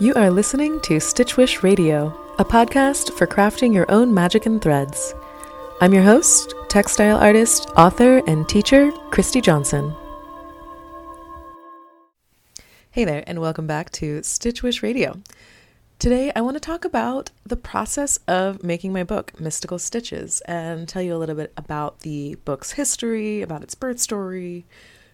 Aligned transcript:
You 0.00 0.14
are 0.14 0.30
listening 0.30 0.80
to 0.80 0.98
Stitch 0.98 1.36
Witch 1.36 1.62
Radio, 1.62 2.06
a 2.38 2.44
podcast 2.44 3.12
for 3.12 3.26
crafting 3.26 3.74
your 3.74 3.84
own 3.90 4.14
magic 4.14 4.46
and 4.46 4.62
threads. 4.62 5.14
I'm 5.82 5.92
your 5.92 6.04
host, 6.04 6.54
textile 6.70 7.18
artist, 7.18 7.68
author, 7.76 8.22
and 8.26 8.48
teacher, 8.48 8.92
Christi 9.10 9.42
Johnson. 9.42 9.94
Hey 12.90 13.04
there, 13.04 13.22
and 13.26 13.42
welcome 13.42 13.66
back 13.66 13.90
to 13.90 14.22
Stitch 14.22 14.62
Witch 14.62 14.82
Radio. 14.82 15.20
Today, 15.98 16.32
I 16.34 16.40
want 16.40 16.54
to 16.56 16.60
talk 16.60 16.86
about 16.86 17.28
the 17.44 17.58
process 17.58 18.18
of 18.26 18.64
making 18.64 18.94
my 18.94 19.04
book, 19.04 19.38
Mystical 19.38 19.78
Stitches, 19.78 20.40
and 20.46 20.88
tell 20.88 21.02
you 21.02 21.14
a 21.14 21.18
little 21.18 21.36
bit 21.36 21.52
about 21.58 22.00
the 22.00 22.36
book's 22.46 22.72
history, 22.72 23.42
about 23.42 23.62
its 23.62 23.74
birth 23.74 23.98
story, 23.98 24.64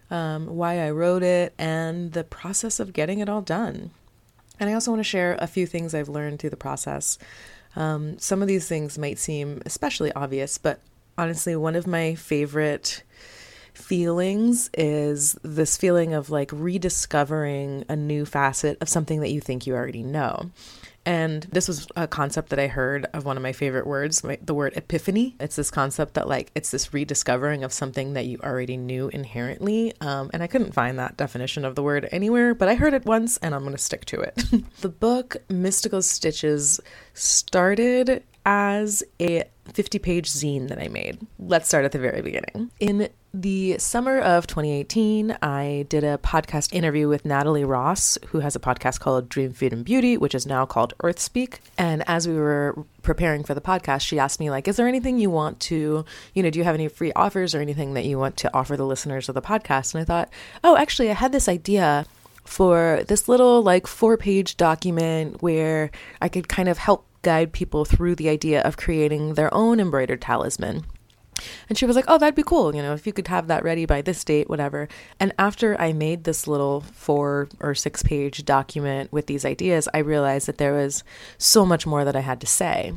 um, 0.09 0.47
why 0.47 0.79
I 0.79 0.91
wrote 0.91 1.23
it, 1.23 1.53
and 1.57 2.13
the 2.13 2.23
process 2.23 2.79
of 2.79 2.93
getting 2.93 3.19
it 3.19 3.27
all 3.27 3.41
done. 3.41 3.91
And 4.59 4.69
I 4.69 4.73
also 4.73 4.91
want 4.91 4.99
to 4.99 5.09
share 5.09 5.37
a 5.39 5.47
few 5.47 5.65
things 5.65 5.93
I've 5.93 6.09
learned 6.09 6.39
through 6.39 6.49
the 6.51 6.57
process. 6.57 7.17
Um, 7.75 8.17
some 8.17 8.41
of 8.41 8.47
these 8.47 8.67
things 8.67 8.97
might 8.97 9.19
seem 9.19 9.61
especially 9.65 10.11
obvious, 10.13 10.57
but 10.57 10.79
honestly, 11.17 11.55
one 11.55 11.75
of 11.75 11.85
my 11.85 12.15
favorite 12.15 13.03
feelings 13.73 14.69
is 14.75 15.37
this 15.43 15.77
feeling 15.77 16.13
of 16.13 16.29
like 16.31 16.49
rediscovering 16.51 17.85
a 17.87 17.95
new 17.95 18.25
facet 18.25 18.77
of 18.81 18.89
something 18.89 19.21
that 19.21 19.31
you 19.31 19.39
think 19.39 19.67
you 19.67 19.75
already 19.75 20.03
know. 20.03 20.49
And 21.07 21.43
this 21.43 21.69
was 21.69 21.87
a 21.95 22.05
concept 22.05 22.49
that 22.49 22.59
I 22.59 22.67
heard 22.67 23.05
of 23.13 23.23
one 23.23 23.37
of 23.37 23.43
my 23.43 23.53
favorite 23.53 23.87
words, 23.87 24.25
the 24.41 24.53
word 24.53 24.75
epiphany. 24.75 25.37
It's 25.39 25.55
this 25.55 25.71
concept 25.71 26.15
that, 26.15 26.27
like, 26.27 26.51
it's 26.53 26.69
this 26.69 26.93
rediscovering 26.93 27.63
of 27.63 27.71
something 27.71 28.11
that 28.11 28.25
you 28.25 28.39
already 28.43 28.75
knew 28.75 29.07
inherently. 29.07 29.93
Um, 30.01 30.29
and 30.33 30.43
I 30.43 30.47
couldn't 30.47 30.73
find 30.73 30.99
that 30.99 31.15
definition 31.15 31.63
of 31.63 31.75
the 31.75 31.81
word 31.81 32.09
anywhere, 32.11 32.53
but 32.53 32.67
I 32.67 32.75
heard 32.75 32.93
it 32.93 33.05
once 33.05 33.37
and 33.37 33.55
I'm 33.55 33.61
going 33.61 33.71
to 33.71 33.81
stick 33.81 34.03
to 34.05 34.19
it. 34.19 34.35
the 34.81 34.89
book 34.89 35.37
Mystical 35.47 36.01
Stitches 36.01 36.81
started 37.13 38.21
as 38.45 39.01
a 39.21 39.45
50 39.73 39.99
page 39.99 40.29
zine 40.29 40.67
that 40.67 40.77
I 40.77 40.89
made. 40.89 41.19
Let's 41.39 41.69
start 41.69 41.85
at 41.85 41.93
the 41.93 41.99
very 41.99 42.21
beginning. 42.21 42.69
In 42.81 43.07
the 43.41 43.77
summer 43.77 44.19
of 44.19 44.47
2018, 44.47 45.37
I 45.43 45.85
did 45.89 46.03
a 46.03 46.17
podcast 46.17 46.73
interview 46.73 47.07
with 47.07 47.23
Natalie 47.23 47.63
Ross, 47.63 48.17
who 48.29 48.39
has 48.39 48.55
a 48.55 48.59
podcast 48.59 48.99
called 48.99 49.29
Dream, 49.29 49.53
Food, 49.53 49.73
and 49.73 49.85
Beauty, 49.85 50.17
which 50.17 50.33
is 50.33 50.47
now 50.47 50.65
called 50.65 50.95
Earth 51.03 51.19
Speak. 51.19 51.59
And 51.77 52.03
as 52.07 52.27
we 52.27 52.33
were 52.33 52.85
preparing 53.03 53.43
for 53.43 53.53
the 53.53 53.61
podcast, 53.61 54.01
she 54.01 54.17
asked 54.17 54.39
me, 54.39 54.49
like, 54.49 54.67
is 54.67 54.77
there 54.77 54.87
anything 54.87 55.19
you 55.19 55.29
want 55.29 55.59
to, 55.61 56.03
you 56.33 56.41
know, 56.43 56.49
do 56.49 56.57
you 56.57 56.65
have 56.65 56.73
any 56.73 56.87
free 56.87 57.13
offers 57.13 57.53
or 57.53 57.61
anything 57.61 57.93
that 57.93 58.05
you 58.05 58.17
want 58.17 58.37
to 58.37 58.53
offer 58.55 58.75
the 58.75 58.85
listeners 58.85 59.29
of 59.29 59.35
the 59.35 59.41
podcast? 59.41 59.93
And 59.93 60.01
I 60.01 60.05
thought, 60.05 60.29
oh, 60.63 60.75
actually, 60.75 61.11
I 61.11 61.13
had 61.13 61.31
this 61.31 61.47
idea 61.47 62.07
for 62.43 63.03
this 63.07 63.29
little, 63.29 63.61
like, 63.61 63.85
four 63.85 64.17
page 64.17 64.57
document 64.57 65.43
where 65.43 65.91
I 66.21 66.27
could 66.27 66.47
kind 66.47 66.69
of 66.69 66.79
help 66.79 67.05
guide 67.21 67.51
people 67.51 67.85
through 67.85 68.15
the 68.15 68.29
idea 68.29 68.61
of 68.61 68.77
creating 68.77 69.35
their 69.35 69.53
own 69.53 69.79
embroidered 69.79 70.21
talisman. 70.21 70.85
And 71.69 71.77
she 71.77 71.85
was 71.85 71.95
like, 71.95 72.05
Oh, 72.07 72.17
that'd 72.17 72.35
be 72.35 72.43
cool. 72.43 72.75
You 72.75 72.81
know, 72.81 72.93
if 72.93 73.05
you 73.05 73.13
could 73.13 73.27
have 73.27 73.47
that 73.47 73.63
ready 73.63 73.85
by 73.85 74.01
this 74.01 74.23
date, 74.23 74.49
whatever. 74.49 74.87
And 75.19 75.33
after 75.37 75.79
I 75.79 75.93
made 75.93 76.23
this 76.23 76.47
little 76.47 76.81
four 76.81 77.49
or 77.59 77.75
six 77.75 78.03
page 78.03 78.45
document 78.45 79.11
with 79.11 79.27
these 79.27 79.45
ideas, 79.45 79.87
I 79.93 79.99
realized 79.99 80.47
that 80.47 80.57
there 80.57 80.73
was 80.73 81.03
so 81.37 81.65
much 81.65 81.85
more 81.85 82.03
that 82.05 82.15
I 82.15 82.21
had 82.21 82.41
to 82.41 82.47
say. 82.47 82.93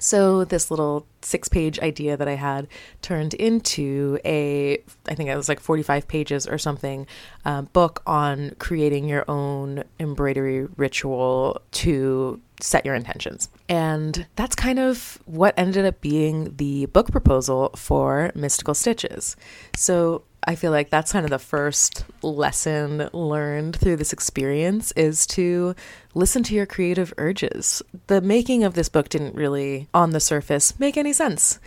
So, 0.00 0.44
this 0.44 0.70
little 0.70 1.06
six 1.22 1.48
page 1.48 1.80
idea 1.80 2.16
that 2.16 2.28
I 2.28 2.36
had 2.36 2.68
turned 3.02 3.34
into 3.34 4.18
a, 4.24 4.78
I 5.08 5.14
think 5.14 5.28
it 5.28 5.36
was 5.36 5.48
like 5.48 5.60
45 5.60 6.06
pages 6.06 6.46
or 6.46 6.56
something, 6.56 7.06
uh, 7.44 7.62
book 7.62 8.02
on 8.06 8.54
creating 8.58 9.08
your 9.08 9.24
own 9.28 9.84
embroidery 9.98 10.66
ritual 10.76 11.60
to 11.72 12.40
set 12.60 12.84
your 12.84 12.94
intentions. 12.94 13.48
And 13.68 14.26
that's 14.36 14.54
kind 14.54 14.78
of 14.78 15.18
what 15.26 15.54
ended 15.56 15.84
up 15.84 16.00
being 16.00 16.56
the 16.56 16.86
book 16.86 17.10
proposal 17.10 17.70
for 17.76 18.32
Mystical 18.34 18.74
Stitches. 18.74 19.36
So, 19.76 20.24
I 20.44 20.54
feel 20.54 20.70
like 20.70 20.88
that's 20.88 21.12
kind 21.12 21.26
of 21.26 21.30
the 21.30 21.38
first 21.38 22.04
lesson 22.22 23.10
learned 23.12 23.76
through 23.76 23.96
this 23.96 24.12
experience 24.12 24.92
is 24.92 25.26
to 25.28 25.74
listen 26.14 26.42
to 26.44 26.54
your 26.54 26.64
creative 26.64 27.12
urges. 27.18 27.82
The 28.06 28.20
making 28.20 28.64
of 28.64 28.74
this 28.74 28.88
book 28.88 29.08
didn't 29.08 29.34
really, 29.34 29.88
on 29.92 30.10
the 30.10 30.20
surface, 30.20 30.78
make 30.78 30.96
any 30.96 31.12
sense 31.12 31.58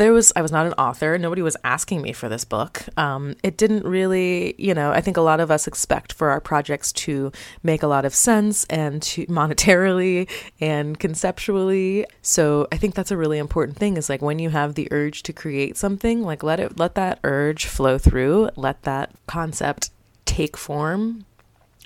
there 0.00 0.12
was 0.12 0.32
I 0.34 0.42
was 0.42 0.50
not 0.50 0.66
an 0.66 0.72
author. 0.74 1.18
Nobody 1.18 1.42
was 1.42 1.56
asking 1.62 2.00
me 2.00 2.12
for 2.12 2.28
this 2.28 2.44
book. 2.44 2.82
Um, 2.96 3.36
it 3.42 3.56
didn't 3.56 3.84
really, 3.84 4.54
you 4.58 4.74
know. 4.74 4.90
I 4.90 5.00
think 5.00 5.16
a 5.16 5.20
lot 5.20 5.40
of 5.40 5.50
us 5.50 5.66
expect 5.66 6.12
for 6.12 6.30
our 6.30 6.40
projects 6.40 6.92
to 7.04 7.30
make 7.62 7.82
a 7.82 7.86
lot 7.86 8.04
of 8.04 8.14
sense 8.14 8.64
and 8.64 9.02
to 9.02 9.26
monetarily 9.40 10.28
and 10.60 10.98
conceptually. 10.98 12.06
So 12.22 12.66
I 12.72 12.76
think 12.78 12.94
that's 12.94 13.10
a 13.10 13.16
really 13.16 13.38
important 13.38 13.76
thing. 13.76 13.96
Is 13.96 14.08
like 14.08 14.22
when 14.22 14.38
you 14.38 14.50
have 14.50 14.74
the 14.74 14.88
urge 14.90 15.22
to 15.24 15.32
create 15.32 15.76
something, 15.76 16.22
like 16.22 16.42
let 16.42 16.58
it 16.58 16.78
let 16.78 16.94
that 16.94 17.20
urge 17.22 17.66
flow 17.66 17.98
through. 17.98 18.50
Let 18.56 18.82
that 18.82 19.12
concept 19.26 19.90
take 20.24 20.56
form 20.56 21.26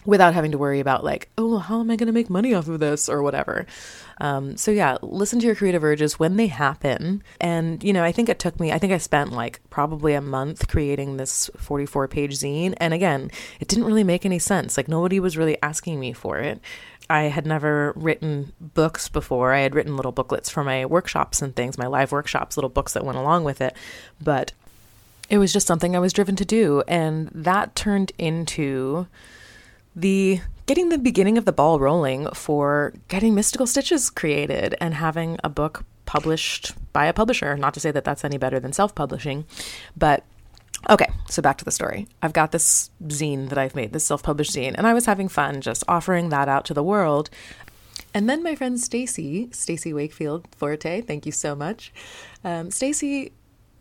without 0.04 0.34
having 0.34 0.53
to 0.53 0.59
worry 0.59 0.81
about 0.81 1.04
like, 1.04 1.28
oh, 1.38 1.59
how 1.59 1.81
am 1.81 1.91
I 1.91 1.97
going 1.97 2.06
to 2.06 2.12
make 2.12 2.31
money 2.31 2.54
off 2.54 2.69
of 2.69 2.81
this 2.81 3.09
or 3.09 3.22
whatever. 3.22 3.66
Um, 4.20 4.56
so 4.56 4.70
yeah, 4.70 4.98
listen 5.03 5.41
to 5.41 5.47
your 5.47 5.54
creative 5.54 5.82
urges 5.82 6.19
when 6.19 6.37
they 6.37 6.47
happen. 6.47 7.22
And 7.41 7.82
you 7.82 7.92
know, 7.92 8.04
I 8.04 8.12
think 8.12 8.28
it 8.28 8.38
took 8.38 8.60
me. 8.60 8.70
I 8.72 8.78
think 8.78 8.93
I 8.93 8.98
spent 8.98 9.32
like 9.32 9.60
probably 9.70 10.14
a 10.14 10.20
month 10.20 10.69
creating 10.69 11.16
this 11.16 11.50
44 11.56 12.09
page 12.09 12.34
zine. 12.34 12.75
And 12.78 12.94
again, 12.94 13.31
it 13.60 13.69
didn't 13.69 13.84
really 13.84 14.04
make 14.04 14.25
any 14.25 14.38
sense. 14.38 14.76
Like 14.76 14.88
nobody 14.88 15.19
was 15.19 15.37
really 15.37 15.60
asking 15.62 15.98
me 15.98 16.12
for 16.12 16.38
it. 16.38 16.60
I 17.10 17.25
had 17.25 17.44
never 17.44 17.93
written 17.97 18.53
books 18.60 19.09
before. 19.09 19.53
I 19.53 19.60
had 19.60 19.75
written 19.75 19.97
little 19.97 20.12
booklets 20.12 20.48
for 20.48 20.64
my 20.64 20.87
workshops 20.87 21.43
and 21.43 21.54
things, 21.54 21.76
my 21.76 21.87
live 21.87 22.12
workshops, 22.12 22.56
little 22.56 22.70
books 22.70 22.94
that 22.94 23.04
went 23.04 23.19
along 23.19 23.44
with 23.44 23.60
it. 23.60 23.76
But 24.22 24.53
it 25.28 25.38
was 25.38 25.53
just 25.53 25.66
something 25.66 25.94
I 25.94 26.00
was 26.00 26.12
driven 26.12 26.37
to 26.37 26.44
do. 26.44 26.82
And 26.88 27.28
that 27.34 27.75
turned 27.75 28.12
into 28.19 29.06
the 29.94 30.41
getting 30.66 30.88
the 30.88 30.99
beginning 30.99 31.38
of 31.38 31.44
the 31.44 31.53
ball 31.53 31.78
rolling 31.78 32.28
for 32.34 32.93
getting 33.09 33.34
mystical 33.34 33.66
stitches 33.66 34.10
created 34.10 34.75
and 34.81 34.94
having 34.94 35.38
a 35.44 35.49
book 35.49 35.84
published 36.06 36.75
by 36.93 37.06
a 37.06 37.12
publisher. 37.12 37.56
Not 37.56 37.75
to 37.75 37.81
say 37.81 37.91
that 37.91 38.05
that's 38.05 38.25
any 38.25 38.38
better 38.38 38.60
than 38.60 38.72
self-publishing 38.72 39.44
but 39.97 40.25
okay 40.91 41.09
so 41.28 41.41
back 41.41 41.59
to 41.59 41.65
the 41.65 41.71
story. 41.71 42.06
I've 42.22 42.32
got 42.32 42.53
this 42.53 42.91
zine 43.05 43.49
that 43.49 43.59
i've 43.59 43.75
made 43.75 43.93
this 43.93 44.05
self-published 44.05 44.53
zine 44.53 44.75
and 44.77 44.87
i 44.87 44.94
was 44.94 45.06
having 45.06 45.28
fun 45.28 45.60
just 45.60 45.84
offering 45.88 46.28
that 46.31 46.49
out 46.49 46.65
to 46.66 46.75
the 46.75 46.82
world. 46.82 47.31
And 48.12 48.31
then 48.31 48.44
my 48.44 48.55
friend 48.55 48.78
Stacy, 48.78 49.49
Stacy 49.50 49.93
Wakefield 49.93 50.47
Forte, 50.56 51.00
thank 51.00 51.26
you 51.26 51.32
so 51.32 51.56
much. 51.56 51.93
Um, 52.44 52.71
Stacy 52.71 53.32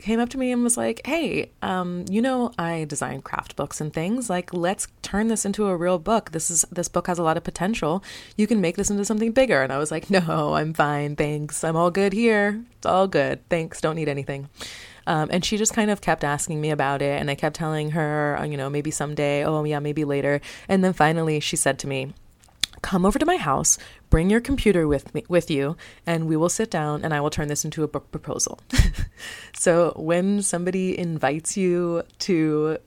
came 0.03 0.19
up 0.19 0.29
to 0.29 0.37
me 0.37 0.51
and 0.51 0.63
was 0.63 0.77
like, 0.77 1.01
"Hey, 1.05 1.51
um, 1.61 2.05
you 2.09 2.21
know, 2.21 2.51
I 2.59 2.85
design 2.85 3.21
craft 3.21 3.55
books 3.55 3.81
and 3.81 3.91
things. 3.93 4.29
Like, 4.29 4.53
let's 4.53 4.87
turn 5.01 5.29
this 5.29 5.45
into 5.45 5.67
a 5.67 5.77
real 5.77 5.97
book. 5.99 6.31
This 6.31 6.51
is 6.51 6.65
this 6.71 6.87
book 6.87 7.07
has 7.07 7.19
a 7.19 7.23
lot 7.23 7.37
of 7.37 7.43
potential. 7.43 8.03
You 8.37 8.45
can 8.47 8.61
make 8.61 8.75
this 8.75 8.89
into 8.89 9.05
something 9.05 9.31
bigger." 9.31 9.61
And 9.63 9.71
I 9.71 9.77
was 9.77 9.91
like, 9.91 10.09
"No, 10.09 10.53
I'm 10.53 10.73
fine. 10.73 11.15
Thanks. 11.15 11.63
I'm 11.63 11.75
all 11.75 11.91
good 11.91 12.13
here. 12.13 12.63
It's 12.77 12.85
all 12.85 13.07
good. 13.07 13.47
Thanks. 13.49 13.81
Don't 13.81 13.95
need 13.95 14.09
anything." 14.09 14.49
Um, 15.05 15.29
and 15.31 15.43
she 15.43 15.57
just 15.57 15.73
kind 15.73 15.91
of 15.91 16.01
kept 16.01 16.23
asking 16.23 16.61
me 16.61 16.69
about 16.71 17.01
it, 17.01 17.19
and 17.19 17.29
I 17.29 17.35
kept 17.35 17.55
telling 17.55 17.91
her, 17.91 18.37
uh, 18.39 18.45
you 18.45 18.55
know, 18.55 18.69
maybe 18.69 18.91
someday. 18.91 19.43
Oh, 19.43 19.63
yeah, 19.63 19.79
maybe 19.79 20.05
later. 20.05 20.39
And 20.69 20.83
then 20.83 20.93
finally, 20.93 21.39
she 21.41 21.57
said 21.57 21.77
to 21.79 21.87
me, 21.87 22.13
come 22.83 23.05
over 23.05 23.17
to 23.17 23.25
my 23.25 23.37
house, 23.37 23.79
bring 24.11 24.29
your 24.29 24.41
computer 24.41 24.87
with 24.87 25.11
me 25.15 25.23
with 25.27 25.49
you, 25.49 25.75
and 26.05 26.27
we 26.27 26.37
will 26.37 26.49
sit 26.49 26.69
down 26.69 27.03
and 27.03 27.13
I 27.13 27.21
will 27.21 27.31
turn 27.31 27.47
this 27.47 27.65
into 27.65 27.83
a 27.83 27.87
book 27.87 28.11
proposal. 28.11 28.59
so 29.55 29.93
when 29.95 30.43
somebody 30.43 30.97
invites 30.99 31.57
you 31.57 32.03
to 32.19 32.77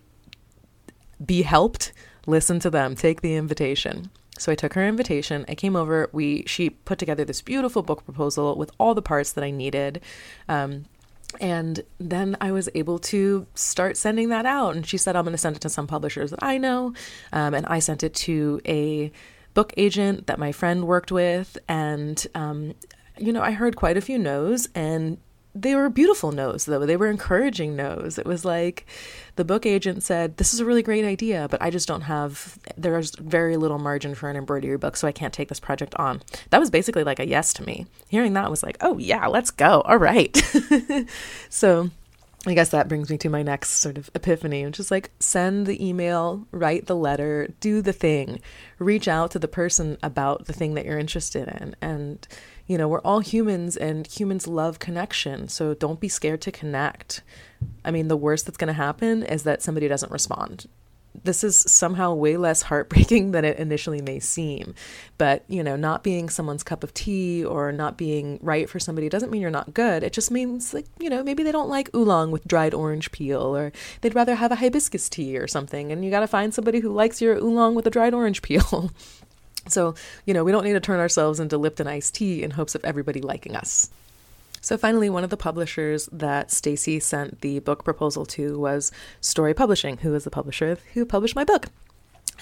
be 1.25 1.43
helped, 1.43 1.93
listen 2.27 2.61
to 2.61 2.71
them, 2.71 2.95
take 2.95 3.23
the 3.23 3.35
invitation. 3.35 4.11
So 4.39 4.53
I 4.53 4.55
took 4.55 4.75
her 4.75 4.87
invitation. 4.87 5.47
I 5.49 5.55
came 5.55 5.75
over. 5.75 6.11
We 6.13 6.45
she 6.47 6.69
put 6.71 6.99
together 6.99 7.25
this 7.25 7.41
beautiful 7.41 7.83
book 7.83 8.05
proposal 8.05 8.55
with 8.57 8.71
all 8.79 8.95
the 8.95 9.03
parts 9.03 9.33
that 9.33 9.43
I 9.43 9.51
needed. 9.51 10.03
Um, 10.47 10.85
and 11.41 11.83
then 11.99 12.37
I 12.41 12.53
was 12.53 12.69
able 12.75 12.99
to 13.01 13.47
start 13.55 13.97
sending 13.97 14.29
that 14.29 14.47
out. 14.47 14.77
And 14.77 14.87
she 14.87 14.99
said, 14.99 15.17
I'm 15.17 15.25
going 15.25 15.33
to 15.33 15.39
send 15.39 15.57
it 15.57 15.63
to 15.63 15.69
some 15.69 15.87
publishers 15.87 16.31
that 16.31 16.43
I 16.43 16.59
know. 16.59 16.95
Um, 17.33 17.55
and 17.55 17.67
I 17.67 17.79
sent 17.79 18.03
it 18.03 18.15
to 18.15 18.61
a 18.67 19.11
book 19.57 19.73
agent 19.79 20.27
that 20.27 20.39
my 20.39 20.53
friend 20.53 20.87
worked 20.87 21.11
with. 21.11 21.57
And, 21.67 22.25
um, 22.35 22.75
you 23.19 23.33
know, 23.33 23.41
I 23.41 23.53
heard 23.53 23.75
quite 23.75 23.97
a 23.97 24.03
few 24.03 24.19
no's, 24.19 24.69
and 24.75 25.17
they 25.55 25.75
were 25.75 25.89
beautiful 25.89 26.31
no's, 26.31 26.67
though. 26.67 26.85
They 26.85 26.99
were 26.99 27.09
encouraging 27.09 27.75
no's. 27.75 28.19
It 28.19 28.27
was 28.27 28.45
like 28.45 28.85
the 29.37 29.47
book 29.47 29.65
agent 29.65 30.03
said, 30.03 30.37
This 30.37 30.53
is 30.53 30.61
a 30.61 30.67
really 30.67 30.83
great 30.83 31.07
idea, 31.07 31.49
but 31.51 31.63
I 31.63 31.71
just 31.71 31.89
don't 31.89 32.03
have, 32.03 32.59
there's 32.77 33.17
very 33.17 33.57
little 33.57 33.79
margin 33.79 34.15
for 34.15 34.29
an 34.29 34.37
embroidery 34.37 34.77
book, 34.77 34.95
so 34.95 35.09
I 35.09 35.13
can't 35.13 35.33
take 35.33 35.49
this 35.49 35.59
project 35.59 35.95
on. 35.95 36.23
That 36.51 36.61
was 36.61 36.69
basically 36.69 37.03
like 37.03 37.19
a 37.19 37.27
yes 37.27 37.55
to 37.55 37.65
me. 37.65 37.87
Hearing 38.09 38.35
that 38.35 38.51
was 38.51 38.63
like, 38.63 38.77
Oh, 38.83 38.99
yeah, 38.99 39.27
let's 39.27 39.51
go. 39.51 39.81
All 39.87 39.97
right. 39.97 40.37
so, 41.49 41.89
I 42.47 42.55
guess 42.55 42.69
that 42.69 42.87
brings 42.87 43.11
me 43.11 43.19
to 43.19 43.29
my 43.29 43.43
next 43.43 43.71
sort 43.71 43.99
of 43.99 44.09
epiphany, 44.15 44.65
which 44.65 44.79
is 44.79 44.91
like 44.91 45.11
send 45.19 45.67
the 45.67 45.85
email, 45.85 46.47
write 46.53 46.87
the 46.87 46.95
letter, 46.95 47.53
do 47.59 47.83
the 47.83 47.93
thing, 47.93 48.41
reach 48.79 49.09
out 49.09 49.33
to 49.33 49.41
the 49.41 49.49
person 49.49 49.99
about 50.01 50.45
the 50.45 50.53
thing 50.53 50.75
that 50.75 50.85
you're 50.85 50.99
interested 50.99 51.49
in. 51.49 51.75
And, 51.83 52.27
you 52.69 52.79
know, 52.79 52.87
we're 52.87 53.01
all 53.01 53.19
humans 53.19 53.77
and 53.77 54.07
humans 54.07 54.47
love 54.47 54.79
connection. 54.79 55.49
So 55.49 55.75
don't 55.75 55.99
be 55.99 56.09
scared 56.09 56.41
to 56.43 56.53
connect. 56.53 57.23
I 57.85 57.91
mean, 57.91 58.07
the 58.07 58.17
worst 58.17 58.47
that's 58.47 58.59
going 58.59 58.69
to 58.69 58.75
happen 58.75 59.25
is 59.25 59.43
that 59.43 59.61
somebody 59.61 59.89
doesn't 59.89 60.13
respond 60.13 60.67
this 61.25 61.45
is 61.45 61.57
somehow 61.57 62.15
way 62.15 62.37
less 62.37 62.63
heartbreaking 62.63 63.31
than 63.33 63.45
it 63.45 63.59
initially 63.59 64.01
may 64.01 64.21
seem. 64.21 64.75
But, 65.19 65.45
you 65.49 65.63
know, 65.63 65.77
not 65.77 66.03
being 66.03 66.29
someone's 66.29 66.63
cup 66.63 66.83
of 66.83 66.95
tea 66.95 67.45
or 67.45 67.73
not 67.73 67.97
being 67.97 68.39
right 68.43 68.69
for 68.69 68.79
somebody 68.79 69.09
doesn't 69.09 69.31
mean 69.31 69.43
you're 69.43 69.51
not 69.51 69.75
good. 69.75 70.03
It 70.03 70.13
just 70.13 70.31
means, 70.31 70.75
like, 70.75 70.87
you 70.99 71.11
know, 71.11 71.23
maybe 71.23 71.43
they 71.43 71.53
don't 71.53 71.69
like 71.69 71.95
oolong 71.95 72.31
with 72.31 72.47
dried 72.47 72.75
orange 72.75 73.13
peel 73.13 73.57
or 73.57 73.73
they'd 74.01 74.15
rather 74.15 74.35
have 74.35 74.53
a 74.53 74.57
hibiscus 74.57 75.09
tea 75.09 75.39
or 75.39 75.47
something. 75.47 75.91
And 75.93 76.05
you 76.05 76.11
got 76.11 76.21
to 76.21 76.27
find 76.27 76.53
somebody 76.53 76.81
who 76.81 76.93
likes 76.93 77.21
your 77.21 77.37
oolong 77.37 77.75
with 77.75 77.87
a 77.87 77.91
dried 77.91 78.15
orange 78.15 78.43
peel. 78.43 78.91
so, 79.69 79.95
you 80.25 80.35
know, 80.35 80.45
we 80.45 80.53
don't 80.53 80.65
need 80.65 80.75
to 80.75 80.81
turn 80.81 81.01
ourselves 81.01 81.41
into 81.41 81.59
Lipton 81.59 81.87
iced 81.87 82.15
tea 82.15 82.43
in 82.43 82.53
hopes 82.53 82.75
of 82.75 82.85
everybody 82.85 83.21
liking 83.21 83.57
us. 83.57 83.91
So 84.61 84.77
finally, 84.77 85.11
one 85.11 85.25
of 85.25 85.31
the 85.31 85.37
publishers 85.37 86.09
that 86.13 86.51
Stacy 86.51 87.01
sent 87.01 87.41
the 87.41 87.61
book 87.61 87.85
proposal 87.85 88.27
to 88.27 88.59
was 88.59 88.93
Storey 89.21 89.55
Publishing, 89.55 89.99
who 89.99 90.15
is 90.15 90.25
the 90.25 90.31
publisher 90.31 90.79
who 90.95 91.05
published 91.05 91.37
my 91.37 91.45
book. 91.45 91.67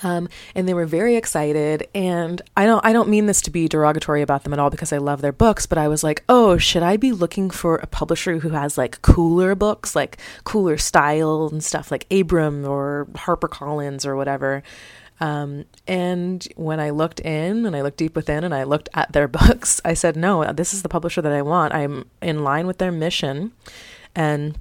Um, 0.02 0.28
and 0.54 0.68
they 0.68 0.74
were 0.74 0.86
very 0.86 1.16
excited. 1.16 1.86
And 1.94 2.42
I 2.56 2.66
don't, 2.66 2.84
I 2.84 2.92
don't 2.92 3.08
mean 3.08 3.26
this 3.26 3.40
to 3.42 3.50
be 3.50 3.68
derogatory 3.68 4.22
about 4.22 4.42
them 4.42 4.52
at 4.52 4.58
all 4.58 4.70
because 4.70 4.92
I 4.92 4.98
love 4.98 5.20
their 5.20 5.32
books. 5.32 5.66
But 5.66 5.78
I 5.78 5.88
was 5.88 6.02
like, 6.02 6.24
oh, 6.28 6.58
should 6.58 6.82
I 6.82 6.96
be 6.96 7.12
looking 7.12 7.50
for 7.50 7.76
a 7.76 7.86
publisher 7.86 8.38
who 8.38 8.50
has 8.50 8.76
like 8.76 9.02
cooler 9.02 9.54
books, 9.54 9.94
like 9.94 10.18
cooler 10.44 10.76
style 10.78 11.48
and 11.50 11.62
stuff, 11.62 11.90
like 11.90 12.06
Abram 12.12 12.64
or 12.64 13.06
HarperCollins 13.12 14.04
or 14.04 14.16
whatever? 14.16 14.62
Um, 15.24 15.64
and 15.88 16.46
when 16.56 16.80
I 16.80 16.90
looked 16.90 17.20
in 17.20 17.64
and 17.64 17.74
I 17.74 17.80
looked 17.80 17.96
deep 17.96 18.14
within 18.14 18.44
and 18.44 18.54
I 18.54 18.64
looked 18.64 18.90
at 18.92 19.12
their 19.12 19.26
books, 19.40 19.80
I 19.82 19.94
said, 19.94 20.16
no, 20.16 20.52
this 20.52 20.74
is 20.74 20.82
the 20.82 20.88
publisher 20.88 21.22
that 21.22 21.32
I 21.32 21.40
want. 21.40 21.72
I'm 21.72 22.10
in 22.20 22.44
line 22.44 22.66
with 22.66 22.76
their 22.76 22.92
mission. 22.92 23.52
And 24.14 24.58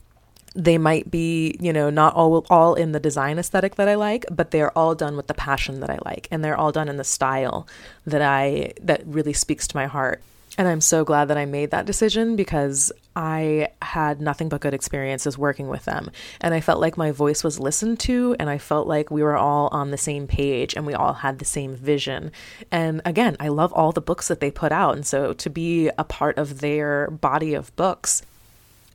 they 0.56 0.78
might 0.78 1.12
be, 1.12 1.58
you 1.60 1.74
know, 1.74 1.90
not 1.90 2.14
all 2.14 2.46
all 2.50 2.76
in 2.76 2.92
the 2.92 3.00
design 3.00 3.40
aesthetic 3.40 3.76
that 3.76 3.90
I 3.90 3.96
like, 3.96 4.24
but 4.32 4.52
they're 4.52 4.76
all 4.78 4.96
done 4.96 5.18
with 5.18 5.28
the 5.28 5.34
passion 5.34 5.80
that 5.80 5.90
I 5.90 5.98
like, 6.06 6.28
and 6.30 6.44
they're 6.44 6.56
all 6.56 6.72
done 6.72 6.90
in 6.90 6.98
the 6.98 7.04
style 7.04 7.68
that 8.06 8.22
I 8.22 8.74
that 8.80 9.02
really 9.06 9.34
speaks 9.34 9.68
to 9.70 9.76
my 9.76 9.88
heart. 9.88 10.22
And 10.56 10.68
I'm 10.68 10.82
so 10.82 11.04
glad 11.04 11.30
that 11.30 11.38
I 11.38 11.46
made 11.46 11.72
that 11.72 11.88
decision 11.88 12.36
because 12.36 12.92
I 13.16 13.70
had 13.82 14.22
nothing 14.22 14.50
but 14.50 14.62
good 14.62 14.76
experiences 14.76 15.36
working 15.36 15.68
with 15.68 15.86
them. 15.86 16.12
And 16.42 16.54
I 16.54 16.62
felt 16.62 16.80
like 16.80 16.96
my 16.96 17.12
voice 17.12 17.44
was 17.44 17.60
listened 17.60 18.00
to, 18.02 18.36
and 18.40 18.50
I 18.50 18.60
felt 18.60 18.88
like 18.88 19.10
we 19.10 19.24
were 19.24 19.36
all 19.36 19.68
on 19.72 19.90
the 19.90 19.98
same 19.98 20.28
page 20.28 20.76
and 20.76 20.86
we 20.86 20.94
all 20.94 21.14
had 21.14 21.40
the 21.40 21.46
same 21.46 21.76
vision. 21.76 22.32
And 22.72 23.02
again, 23.04 23.36
I 23.40 23.48
love 23.48 23.74
all 23.74 23.92
the 23.92 24.02
books 24.02 24.28
that 24.28 24.42
they 24.42 24.52
put 24.52 24.72
out. 24.72 24.96
And 24.96 25.06
so 25.06 25.34
to 25.34 25.50
be 25.50 25.90
a 25.98 26.04
part 26.04 26.38
of 26.38 26.60
their 26.60 27.10
body 27.10 27.56
of 27.56 27.76
books 27.76 28.22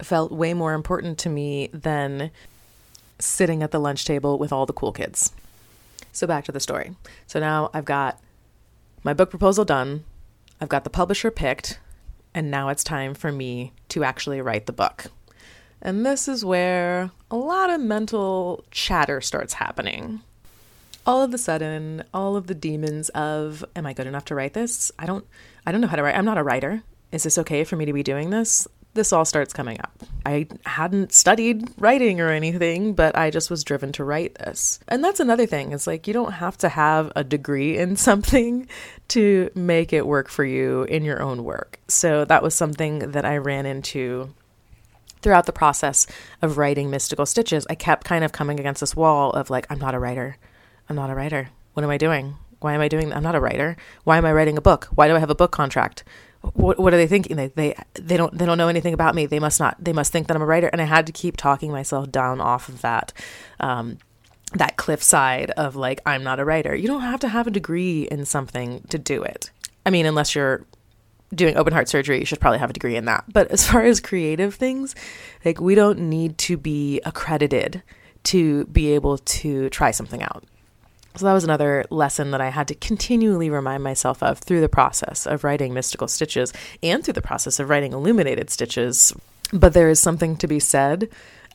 felt 0.01 0.31
way 0.31 0.55
more 0.55 0.75
important 0.75 1.19
to 1.19 1.29
me 1.29 1.71
than 1.73 2.31
sitting 3.19 3.65
at 3.65 3.73
the 3.73 3.81
lunch 3.81 4.05
table 4.05 4.39
with 4.39 4.53
all 4.53 4.65
the 4.65 4.73
cool 4.73 4.93
kids. 4.93 5.33
So 6.13 6.25
back 6.25 6.45
to 6.45 6.53
the 6.53 6.61
story. 6.61 6.95
So 7.27 7.41
now 7.41 7.71
I've 7.75 7.85
got 7.85 8.21
my 9.03 9.13
book 9.13 9.31
proposal 9.31 9.65
done. 9.65 10.05
I've 10.61 10.69
got 10.69 10.85
the 10.85 10.91
publisher 10.91 11.31
picked, 11.31 11.79
and 12.35 12.51
now 12.51 12.69
it's 12.69 12.85
time 12.85 13.15
for 13.15 13.31
me 13.31 13.73
to 13.91 14.05
actually 14.05 14.41
write 14.41 14.67
the 14.67 14.73
book. 14.73 15.07
And 15.81 16.05
this 16.05 16.27
is 16.27 16.45
where 16.45 17.11
a 17.31 17.37
lot 17.37 17.71
of 17.71 17.81
mental 17.81 18.65
chatter 18.71 19.21
starts 19.21 19.55
happening. 19.55 20.21
All 21.07 21.23
of 21.23 21.33
a 21.33 21.39
sudden, 21.39 22.03
all 22.13 22.37
of 22.37 22.49
the 22.49 22.55
demons 22.55 23.09
of 23.11 23.65
am 23.77 23.87
I 23.87 23.93
good 23.93 24.07
enough 24.07 24.25
to 24.27 24.35
write 24.35 24.55
this? 24.55 24.91
I 24.99 25.07
don't 25.07 25.25
I 25.65 25.73
don't 25.73 25.81
know 25.81 25.87
how 25.87 25.97
to 25.97 26.03
write. 26.03 26.17
I'm 26.17 26.25
not 26.25 26.39
a 26.39 26.43
writer. 26.43 26.83
Is 27.13 27.23
this 27.23 27.39
okay 27.39 27.65
for 27.65 27.77
me 27.77 27.87
to 27.87 27.93
be 27.93 28.03
doing 28.03 28.31
this? 28.31 28.67
This 28.95 29.13
all 29.13 29.25
starts 29.25 29.53
coming 29.53 29.79
up. 29.81 29.93
I 30.27 30.49
hadn't 30.67 31.13
studied 31.13 31.69
writing 31.79 32.21
or 32.21 32.31
anything, 32.31 32.95
but 32.95 33.17
I 33.17 33.31
just 33.31 33.51
was 33.51 33.65
driven 33.65 33.93
to 33.93 34.05
write 34.05 34.35
this. 34.37 34.81
And 34.89 35.03
that's 35.05 35.21
another 35.21 35.47
thing. 35.47 35.73
It's 35.73 35.87
like 35.87 36.07
you 36.07 36.13
don't 36.13 36.33
have 36.33 36.59
to 36.59 36.69
have 36.69 37.13
a 37.15 37.23
degree 37.25 37.79
in 37.79 37.97
something 38.09 38.69
to 39.09 39.51
make 39.55 39.93
it 39.93 40.07
work 40.07 40.29
for 40.29 40.45
you 40.45 40.83
in 40.85 41.05
your 41.05 41.23
own 41.23 41.45
work. 41.45 41.81
So 41.89 42.25
that 42.25 42.43
was 42.43 42.55
something 42.55 43.13
that 43.13 43.25
I 43.25 43.37
ran 43.37 43.67
into 43.67 44.35
throughout 45.21 45.47
the 45.47 45.53
process 45.53 46.07
of 46.43 46.59
writing 46.59 46.91
Mystical 46.91 47.27
Stitches. 47.27 47.67
I 47.69 47.75
kept 47.75 48.05
kind 48.05 48.25
of 48.25 48.33
coming 48.33 48.61
against 48.61 48.81
this 48.81 48.97
wall 48.97 49.31
of 49.31 49.51
like, 49.51 49.67
I'm 49.71 49.79
not 49.79 49.95
a 49.95 49.99
writer. 49.99 50.37
I'm 50.89 50.97
not 50.97 51.11
a 51.11 51.15
writer. 51.15 51.51
What 51.75 51.85
am 51.85 51.91
I 51.91 51.99
doing? 51.99 52.37
Why 52.61 52.75
am 52.75 52.81
I 52.81 52.89
doing? 52.89 53.13
I'm 53.13 53.23
not 53.23 53.37
a 53.37 53.41
writer. 53.41 53.77
Why 54.05 54.19
am 54.19 54.25
I 54.25 54.33
writing 54.33 54.59
a 54.59 54.63
book? 54.63 54.89
Why 54.95 55.07
do 55.07 55.15
I 55.15 55.21
have 55.21 55.31
a 55.31 55.35
book 55.35 55.53
contract? 55.53 56.03
What, 56.41 56.79
what 56.79 56.95
are 56.95 56.97
they 56.97 57.07
thinking? 57.07 57.37
They, 57.37 57.49
they 57.49 57.75
they 57.95 58.17
don't 58.17 58.37
they 58.37 58.47
don't 58.47 58.59
know 58.59 58.69
anything 58.69 58.95
about 58.95 59.15
me. 59.15 59.27
They 59.27 59.41
must 59.41 59.61
not. 59.61 59.77
They 59.83 59.93
must 59.93 60.13
think 60.13 60.29
that 60.29 60.37
I'm 60.37 60.43
a 60.43 60.47
writer. 60.47 60.69
And 60.69 60.81
I 60.81 60.85
had 60.85 61.07
to 61.07 61.13
keep 61.13 61.37
talking 61.37 61.71
myself 61.71 62.11
down 62.11 62.41
off 62.41 62.69
of 62.69 62.81
that. 62.83 63.13
Um, 63.61 63.99
that 64.55 64.77
cliffside 64.77 65.51
of 65.53 65.77
like 65.77 66.01
I'm 66.07 66.25
not 66.25 66.41
a 66.41 66.45
writer. 66.45 66.75
You 66.75 66.87
don't 66.87 67.03
have 67.03 67.21
to 67.21 67.29
have 67.29 67.47
a 67.47 67.51
degree 67.51 68.09
in 68.11 68.25
something 68.25 68.83
to 68.89 68.99
do 68.99 69.23
it. 69.23 69.51
I 69.85 69.91
mean, 69.91 70.07
unless 70.07 70.35
you're 70.35 70.65
doing 71.35 71.57
open 71.57 71.73
heart 71.73 71.89
surgery, 71.89 72.19
you 72.19 72.25
should 72.25 72.41
probably 72.41 72.59
have 72.59 72.71
a 72.71 72.73
degree 72.73 72.97
in 72.97 73.05
that. 73.05 73.25
But 73.31 73.51
as 73.51 73.67
far 73.67 73.83
as 73.83 74.01
creative 74.01 74.55
things, 74.55 74.95
like 75.45 75.61
we 75.61 75.75
don't 75.75 75.99
need 75.99 76.39
to 76.39 76.57
be 76.57 77.01
accredited 77.05 77.83
to 78.25 78.65
be 78.67 78.93
able 78.95 79.19
to 79.19 79.69
try 79.71 79.91
something 79.91 80.23
out. 80.23 80.45
So 81.17 81.27
that 81.27 81.33
was 81.33 81.45
another 81.45 81.85
lesson 81.91 82.31
that 82.31 82.41
I 82.41 82.51
had 82.51 82.69
to 82.69 82.75
continually 82.75 83.51
remind 83.51 83.83
myself 83.83 84.23
of 84.23 84.39
through 84.39 84.61
the 84.61 84.69
process 84.69 85.27
of 85.27 85.43
writing 85.43 85.75
mystical 85.75 86.07
stitches 86.07 86.53
and 86.83 87.03
through 87.05 87.15
the 87.15 87.23
process 87.23 87.59
of 87.59 87.69
writing 87.69 87.93
illuminated 87.93 88.51
stitches. 88.51 89.13
But 89.53 89.73
there 89.73 89.89
is 89.89 89.99
something 89.99 90.37
to 90.37 90.47
be 90.47 90.61
said 90.61 91.09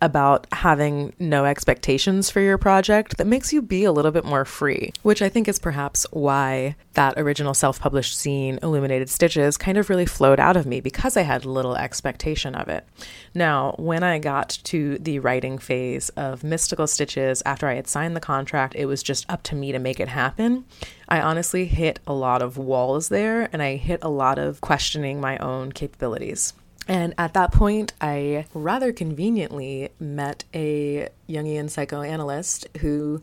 about 0.03 0.45
having 0.51 1.13
no 1.17 1.45
expectations 1.45 2.29
for 2.29 2.41
your 2.41 2.57
project 2.57 3.17
that 3.17 3.25
makes 3.25 3.53
you 3.53 3.61
be 3.61 3.85
a 3.85 3.91
little 3.93 4.11
bit 4.11 4.25
more 4.25 4.43
free, 4.43 4.91
which 5.01 5.21
I 5.21 5.29
think 5.29 5.47
is 5.47 5.59
perhaps 5.59 6.05
why 6.11 6.75
that 6.95 7.17
original 7.17 7.53
self 7.53 7.79
published 7.79 8.17
zine, 8.17 8.61
Illuminated 8.61 9.09
Stitches, 9.09 9.55
kind 9.55 9.77
of 9.77 9.89
really 9.89 10.05
flowed 10.05 10.41
out 10.41 10.57
of 10.57 10.65
me 10.65 10.81
because 10.81 11.15
I 11.15 11.21
had 11.21 11.45
little 11.45 11.77
expectation 11.77 12.53
of 12.53 12.67
it. 12.67 12.85
Now, 13.33 13.75
when 13.79 14.03
I 14.03 14.19
got 14.19 14.59
to 14.65 14.97
the 14.97 15.19
writing 15.19 15.57
phase 15.57 16.09
of 16.09 16.43
Mystical 16.43 16.85
Stitches 16.85 17.41
after 17.45 17.69
I 17.69 17.75
had 17.75 17.87
signed 17.87 18.13
the 18.13 18.19
contract, 18.19 18.75
it 18.75 18.87
was 18.87 19.03
just 19.03 19.25
up 19.29 19.41
to 19.43 19.55
me 19.55 19.71
to 19.71 19.79
make 19.79 20.01
it 20.01 20.09
happen. 20.09 20.65
I 21.07 21.21
honestly 21.21 21.65
hit 21.65 22.01
a 22.05 22.13
lot 22.13 22.41
of 22.41 22.57
walls 22.57 23.07
there 23.07 23.47
and 23.53 23.61
I 23.61 23.77
hit 23.77 23.99
a 24.01 24.09
lot 24.09 24.37
of 24.37 24.59
questioning 24.59 25.21
my 25.21 25.37
own 25.37 25.71
capabilities. 25.71 26.53
And 26.87 27.13
at 27.17 27.33
that 27.33 27.51
point, 27.51 27.93
I 28.01 28.45
rather 28.53 28.91
conveniently 28.91 29.89
met 29.99 30.43
a 30.53 31.09
Jungian 31.29 31.69
psychoanalyst 31.69 32.67
who 32.79 33.21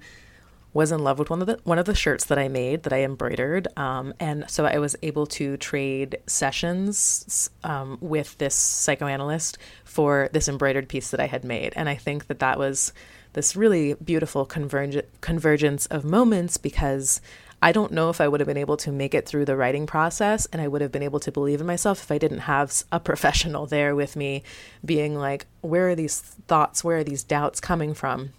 was 0.72 0.92
in 0.92 1.02
love 1.02 1.18
with 1.18 1.30
one 1.30 1.40
of 1.40 1.46
the 1.46 1.58
one 1.64 1.78
of 1.78 1.84
the 1.84 1.94
shirts 1.94 2.24
that 2.26 2.38
I 2.38 2.48
made 2.48 2.84
that 2.84 2.92
I 2.92 3.02
embroidered, 3.02 3.66
um, 3.76 4.14
and 4.20 4.48
so 4.48 4.64
I 4.66 4.78
was 4.78 4.94
able 5.02 5.26
to 5.26 5.56
trade 5.56 6.18
sessions 6.26 7.50
um, 7.64 7.98
with 8.00 8.38
this 8.38 8.54
psychoanalyst 8.54 9.58
for 9.84 10.28
this 10.32 10.48
embroidered 10.48 10.88
piece 10.88 11.10
that 11.10 11.20
I 11.20 11.26
had 11.26 11.44
made, 11.44 11.72
and 11.74 11.88
I 11.88 11.96
think 11.96 12.28
that 12.28 12.38
that 12.38 12.58
was 12.58 12.92
this 13.32 13.56
really 13.56 13.94
beautiful 13.94 14.44
converge- 14.46 15.04
convergence 15.20 15.86
of 15.86 16.04
moments 16.04 16.56
because 16.56 17.20
I 17.62 17.72
don't 17.72 17.92
know 17.92 18.08
if 18.08 18.20
I 18.20 18.28
would 18.28 18.40
have 18.40 18.46
been 18.46 18.56
able 18.56 18.78
to 18.78 18.92
make 18.92 19.14
it 19.14 19.26
through 19.26 19.44
the 19.44 19.56
writing 19.56 19.86
process 19.86 20.46
and 20.46 20.62
I 20.62 20.68
would 20.68 20.80
have 20.80 20.92
been 20.92 21.02
able 21.02 21.20
to 21.20 21.32
believe 21.32 21.60
in 21.60 21.66
myself 21.66 22.02
if 22.02 22.10
I 22.10 22.18
didn't 22.18 22.40
have 22.40 22.84
a 22.90 23.00
professional 23.10 23.66
there 23.66 23.94
with 23.94 24.16
me 24.16 24.42
being 24.84 25.16
like, 25.16 25.46
where 25.60 25.90
are 25.90 25.94
these 25.94 26.20
thoughts, 26.20 26.82
where 26.82 26.98
are 26.98 27.04
these 27.04 27.22
doubts 27.22 27.60
coming 27.60 27.92
from? 27.92 28.32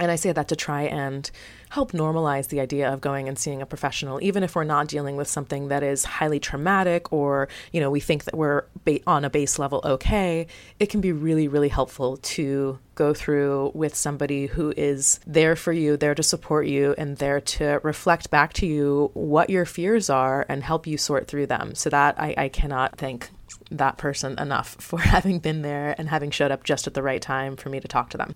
And 0.00 0.10
I 0.10 0.16
say 0.16 0.32
that 0.32 0.48
to 0.48 0.56
try 0.56 0.82
and 0.82 1.30
help 1.70 1.92
normalize 1.92 2.48
the 2.48 2.60
idea 2.60 2.92
of 2.92 3.00
going 3.00 3.28
and 3.28 3.38
seeing 3.38 3.62
a 3.62 3.66
professional, 3.66 4.20
even 4.22 4.42
if 4.42 4.56
we're 4.56 4.64
not 4.64 4.88
dealing 4.88 5.16
with 5.16 5.28
something 5.28 5.68
that 5.68 5.84
is 5.84 6.04
highly 6.04 6.40
traumatic 6.40 7.12
or, 7.12 7.48
you 7.72 7.80
know, 7.80 7.90
we 7.90 8.00
think 8.00 8.24
that 8.24 8.36
we're 8.36 8.64
ba- 8.84 8.98
on 9.06 9.24
a 9.24 9.30
base 9.30 9.56
level 9.56 9.80
okay. 9.84 10.48
It 10.80 10.86
can 10.86 11.00
be 11.00 11.12
really, 11.12 11.46
really 11.46 11.68
helpful 11.68 12.16
to 12.16 12.78
go 12.96 13.14
through 13.14 13.70
with 13.74 13.94
somebody 13.94 14.46
who 14.46 14.74
is 14.76 15.20
there 15.26 15.54
for 15.54 15.72
you, 15.72 15.96
there 15.96 16.14
to 16.14 16.22
support 16.24 16.66
you, 16.66 16.94
and 16.98 17.18
there 17.18 17.40
to 17.40 17.80
reflect 17.84 18.30
back 18.30 18.52
to 18.54 18.66
you 18.66 19.10
what 19.14 19.48
your 19.48 19.64
fears 19.64 20.10
are 20.10 20.44
and 20.48 20.64
help 20.64 20.88
you 20.88 20.98
sort 20.98 21.28
through 21.28 21.46
them. 21.46 21.74
So 21.76 21.88
that 21.90 22.20
I, 22.20 22.34
I 22.36 22.48
cannot 22.48 22.98
thank 22.98 23.30
that 23.70 23.96
person 23.96 24.38
enough 24.38 24.76
for 24.80 24.98
having 24.98 25.38
been 25.38 25.62
there 25.62 25.94
and 25.98 26.08
having 26.08 26.32
showed 26.32 26.50
up 26.50 26.64
just 26.64 26.86
at 26.86 26.94
the 26.94 27.02
right 27.02 27.22
time 27.22 27.56
for 27.56 27.68
me 27.68 27.78
to 27.78 27.88
talk 27.88 28.10
to 28.10 28.16
them. 28.16 28.34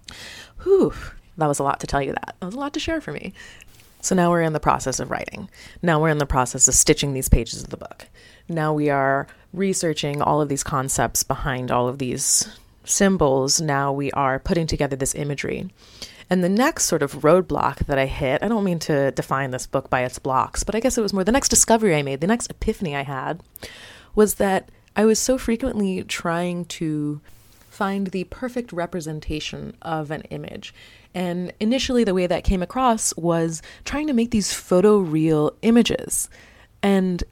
Whew, 0.63 0.93
that 1.39 1.47
was 1.47 1.59
a 1.59 1.63
lot 1.63 1.81
to 1.81 1.87
tell 1.87 2.03
you 2.03 2.13
that. 2.13 2.37
That 2.41 2.47
was 2.47 2.55
a 2.55 2.61
lot 2.61 2.75
to 2.75 2.81
share 2.81 3.01
for 3.01 3.13
me. 3.13 3.33
So 4.01 4.15
now 4.15 4.31
we're 4.31 4.43
in 4.43 4.53
the 4.53 4.61
process 4.61 5.01
of 5.01 5.11
writing. 5.11 5.49
Now 5.83 6.01
we're 6.01 6.11
in 6.11 6.19
the 6.19 6.27
process 6.27 6.69
of 6.69 6.75
stitching 6.75 7.15
these 7.15 7.29
pages 7.29 7.63
of 7.63 7.71
the 7.71 7.77
book. 7.77 8.07
Now 8.49 8.73
we 8.73 8.91
are 8.91 9.27
researching 9.53 10.23
all 10.23 10.41
of 10.41 10.49
these 10.49 10.63
concepts 10.63 11.23
behind 11.23 11.71
all 11.71 11.89
of 11.89 11.99
these 11.99 12.49
symbols, 12.91 13.61
now 13.61 13.93
we 13.93 14.11
are 14.13 14.39
putting 14.39 14.67
together 14.67 14.97
this 14.97 15.15
imagery. 15.15 15.71
And 16.31 16.45
the 16.45 16.49
next 16.49 16.85
sort 16.85 17.03
of 17.03 17.23
roadblock 17.23 17.87
that 17.87 17.99
I 17.99 18.07
hit, 18.07 18.43
I 18.43 18.49
don't 18.49 18.65
mean 18.65 18.79
to 18.81 19.11
define 19.13 19.51
this 19.51 19.67
book 19.67 19.89
by 19.89 20.03
its 20.03 20.19
blocks, 20.19 20.63
but 20.63 20.75
I 20.75 20.81
guess 20.81 20.99
it 20.99 21.03
was 21.03 21.13
more 21.13 21.25
the 21.25 21.33
next 21.33 21.49
discovery 21.49 21.95
I 21.95 22.03
made, 22.03 22.21
the 22.21 22.27
next 22.27 22.51
epiphany 22.51 22.95
I 22.95 23.03
had, 23.03 23.43
was 24.15 24.35
that 24.35 24.69
I 24.95 25.05
was 25.05 25.19
so 25.19 25.39
frequently 25.39 26.03
trying 26.03 26.67
to 26.67 27.21
find 27.71 28.09
the 28.09 28.25
perfect 28.25 28.73
representation 28.73 29.77
of 29.81 30.11
an 30.11 30.23
image. 30.23 30.75
And 31.15 31.53
initially, 31.59 32.05
the 32.05 32.15
way 32.15 32.27
that 32.27 32.45
came 32.45 32.63
across 32.63 33.17
was 33.17 33.63
trying 33.85 34.07
to 34.07 34.13
make 34.13 34.31
these 34.31 34.51
photoreal 34.51 35.55
images. 35.63 36.29
And 36.83 37.25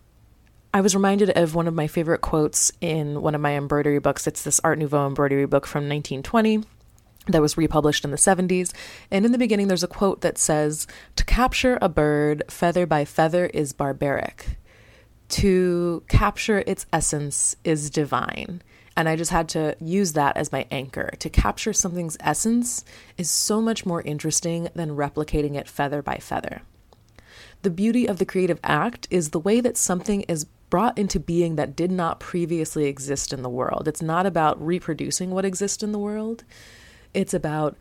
I 0.74 0.80
was 0.80 0.94
reminded 0.94 1.30
of 1.30 1.54
one 1.54 1.68
of 1.68 1.74
my 1.74 1.86
favorite 1.86 2.20
quotes 2.20 2.72
in 2.80 3.22
one 3.22 3.34
of 3.34 3.40
my 3.40 3.56
embroidery 3.56 3.98
books. 3.98 4.26
It's 4.26 4.42
this 4.42 4.60
Art 4.64 4.78
Nouveau 4.78 5.06
embroidery 5.06 5.46
book 5.46 5.66
from 5.66 5.88
1920 5.88 6.64
that 7.28 7.42
was 7.42 7.56
republished 7.56 8.04
in 8.04 8.10
the 8.10 8.16
70s. 8.16 8.72
And 9.10 9.24
in 9.24 9.32
the 9.32 9.38
beginning, 9.38 9.68
there's 9.68 9.82
a 9.82 9.88
quote 9.88 10.20
that 10.20 10.38
says, 10.38 10.86
To 11.16 11.24
capture 11.24 11.78
a 11.80 11.88
bird 11.88 12.42
feather 12.48 12.86
by 12.86 13.04
feather 13.04 13.46
is 13.46 13.72
barbaric. 13.72 14.58
To 15.28 16.02
capture 16.08 16.62
its 16.66 16.86
essence 16.92 17.56
is 17.64 17.90
divine. 17.90 18.62
And 18.96 19.08
I 19.08 19.16
just 19.16 19.30
had 19.30 19.48
to 19.50 19.76
use 19.78 20.14
that 20.14 20.36
as 20.36 20.50
my 20.50 20.66
anchor. 20.70 21.10
To 21.18 21.28
capture 21.28 21.72
something's 21.74 22.16
essence 22.20 22.84
is 23.18 23.30
so 23.30 23.60
much 23.60 23.84
more 23.84 24.00
interesting 24.02 24.68
than 24.74 24.96
replicating 24.96 25.54
it 25.54 25.68
feather 25.68 26.00
by 26.00 26.16
feather. 26.16 26.62
The 27.62 27.70
beauty 27.70 28.06
of 28.06 28.18
the 28.18 28.24
creative 28.24 28.60
act 28.64 29.06
is 29.10 29.30
the 29.30 29.38
way 29.38 29.60
that 29.60 29.76
something 29.76 30.22
is 30.22 30.46
brought 30.70 30.98
into 30.98 31.20
being 31.20 31.56
that 31.56 31.76
did 31.76 31.90
not 31.90 32.20
previously 32.20 32.86
exist 32.86 33.32
in 33.32 33.42
the 33.42 33.48
world. 33.48 33.86
It's 33.86 34.02
not 34.02 34.26
about 34.26 34.64
reproducing 34.64 35.30
what 35.30 35.44
exists 35.44 35.82
in 35.82 35.92
the 35.92 35.98
world, 35.98 36.44
it's 37.14 37.34
about 37.34 37.76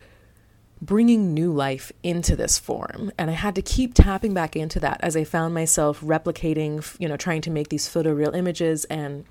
bringing 0.80 1.32
new 1.32 1.52
life 1.52 1.90
into 2.02 2.36
this 2.36 2.58
form. 2.58 3.10
And 3.16 3.30
I 3.30 3.34
had 3.34 3.54
to 3.54 3.62
keep 3.62 3.94
tapping 3.94 4.34
back 4.34 4.54
into 4.54 4.78
that 4.80 5.00
as 5.02 5.16
I 5.16 5.24
found 5.24 5.54
myself 5.54 6.00
replicating, 6.00 6.84
you 7.00 7.08
know, 7.08 7.16
trying 7.16 7.40
to 7.42 7.50
make 7.50 7.70
these 7.70 7.88
photoreal 7.88 8.36
images 8.36 8.84
and 8.86 9.24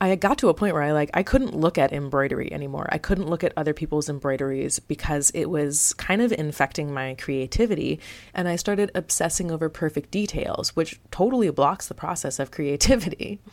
I 0.00 0.14
got 0.14 0.38
to 0.38 0.48
a 0.48 0.54
point 0.54 0.74
where 0.74 0.82
I 0.82 0.92
like 0.92 1.10
I 1.14 1.22
couldn't 1.22 1.56
look 1.56 1.76
at 1.76 1.92
embroidery 1.92 2.52
anymore. 2.52 2.88
I 2.90 2.98
couldn't 2.98 3.28
look 3.28 3.42
at 3.42 3.52
other 3.56 3.74
people's 3.74 4.08
embroideries 4.08 4.78
because 4.78 5.30
it 5.34 5.46
was 5.46 5.92
kind 5.94 6.22
of 6.22 6.32
infecting 6.32 6.92
my 6.92 7.14
creativity 7.14 7.98
and 8.32 8.48
I 8.48 8.56
started 8.56 8.90
obsessing 8.94 9.50
over 9.50 9.68
perfect 9.68 10.10
details, 10.10 10.76
which 10.76 11.00
totally 11.10 11.50
blocks 11.50 11.88
the 11.88 11.94
process 11.94 12.38
of 12.38 12.50
creativity. 12.50 13.40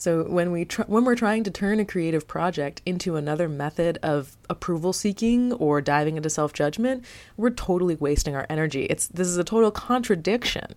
So 0.00 0.24
when 0.24 0.50
we 0.50 0.64
tr- 0.64 0.84
when 0.86 1.04
we're 1.04 1.14
trying 1.14 1.44
to 1.44 1.50
turn 1.50 1.78
a 1.78 1.84
creative 1.84 2.26
project 2.26 2.80
into 2.86 3.16
another 3.16 3.50
method 3.50 3.98
of 4.02 4.34
approval 4.48 4.94
seeking 4.94 5.52
or 5.52 5.82
diving 5.82 6.16
into 6.16 6.30
self-judgment, 6.30 7.04
we're 7.36 7.50
totally 7.50 7.96
wasting 7.96 8.34
our 8.34 8.46
energy. 8.48 8.84
It's 8.84 9.08
this 9.08 9.28
is 9.28 9.36
a 9.36 9.44
total 9.44 9.70
contradiction. 9.70 10.74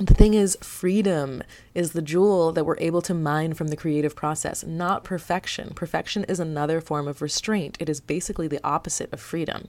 The 0.00 0.14
thing 0.14 0.34
is, 0.34 0.56
freedom 0.62 1.42
is 1.74 1.90
the 1.92 2.02
jewel 2.02 2.52
that 2.52 2.64
we're 2.64 2.78
able 2.78 3.02
to 3.02 3.14
mine 3.14 3.54
from 3.54 3.68
the 3.68 3.76
creative 3.76 4.14
process, 4.14 4.64
not 4.64 5.02
perfection. 5.02 5.74
Perfection 5.74 6.22
is 6.24 6.38
another 6.38 6.80
form 6.80 7.08
of 7.08 7.20
restraint. 7.20 7.76
It 7.80 7.88
is 7.88 8.00
basically 8.00 8.46
the 8.46 8.60
opposite 8.62 9.12
of 9.12 9.20
freedom. 9.20 9.66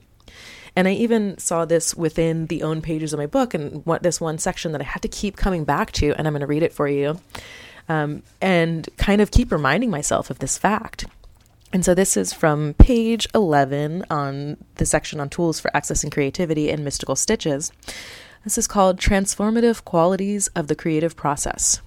And 0.76 0.86
I 0.86 0.92
even 0.92 1.36
saw 1.38 1.64
this 1.64 1.96
within 1.96 2.46
the 2.46 2.62
own 2.62 2.80
pages 2.80 3.12
of 3.12 3.18
my 3.18 3.26
book 3.26 3.54
and 3.54 3.84
what 3.84 4.04
this 4.04 4.20
one 4.20 4.38
section 4.38 4.70
that 4.70 4.80
I 4.80 4.84
had 4.84 5.02
to 5.02 5.08
keep 5.08 5.36
coming 5.36 5.64
back 5.64 5.90
to, 5.92 6.14
and 6.16 6.28
I'm 6.28 6.32
going 6.32 6.42
to 6.42 6.46
read 6.46 6.62
it 6.62 6.72
for 6.72 6.86
you, 6.86 7.20
um, 7.88 8.22
and 8.40 8.88
kind 8.96 9.20
of 9.20 9.32
keep 9.32 9.50
reminding 9.50 9.90
myself 9.90 10.30
of 10.30 10.38
this 10.38 10.56
fact. 10.56 11.06
And 11.72 11.84
so 11.84 11.92
this 11.92 12.16
is 12.16 12.32
from 12.32 12.74
page 12.74 13.26
11 13.34 14.04
on 14.10 14.58
the 14.76 14.86
section 14.86 15.18
on 15.18 15.28
tools 15.28 15.58
for 15.58 15.72
accessing 15.72 16.12
creativity 16.12 16.70
and 16.70 16.84
mystical 16.84 17.16
stitches. 17.16 17.72
This 18.42 18.56
is 18.56 18.66
called 18.66 18.98
Transformative 18.98 19.84
Qualities 19.84 20.48
of 20.56 20.68
the 20.68 20.74
Creative 20.74 21.14
Process. 21.14 21.82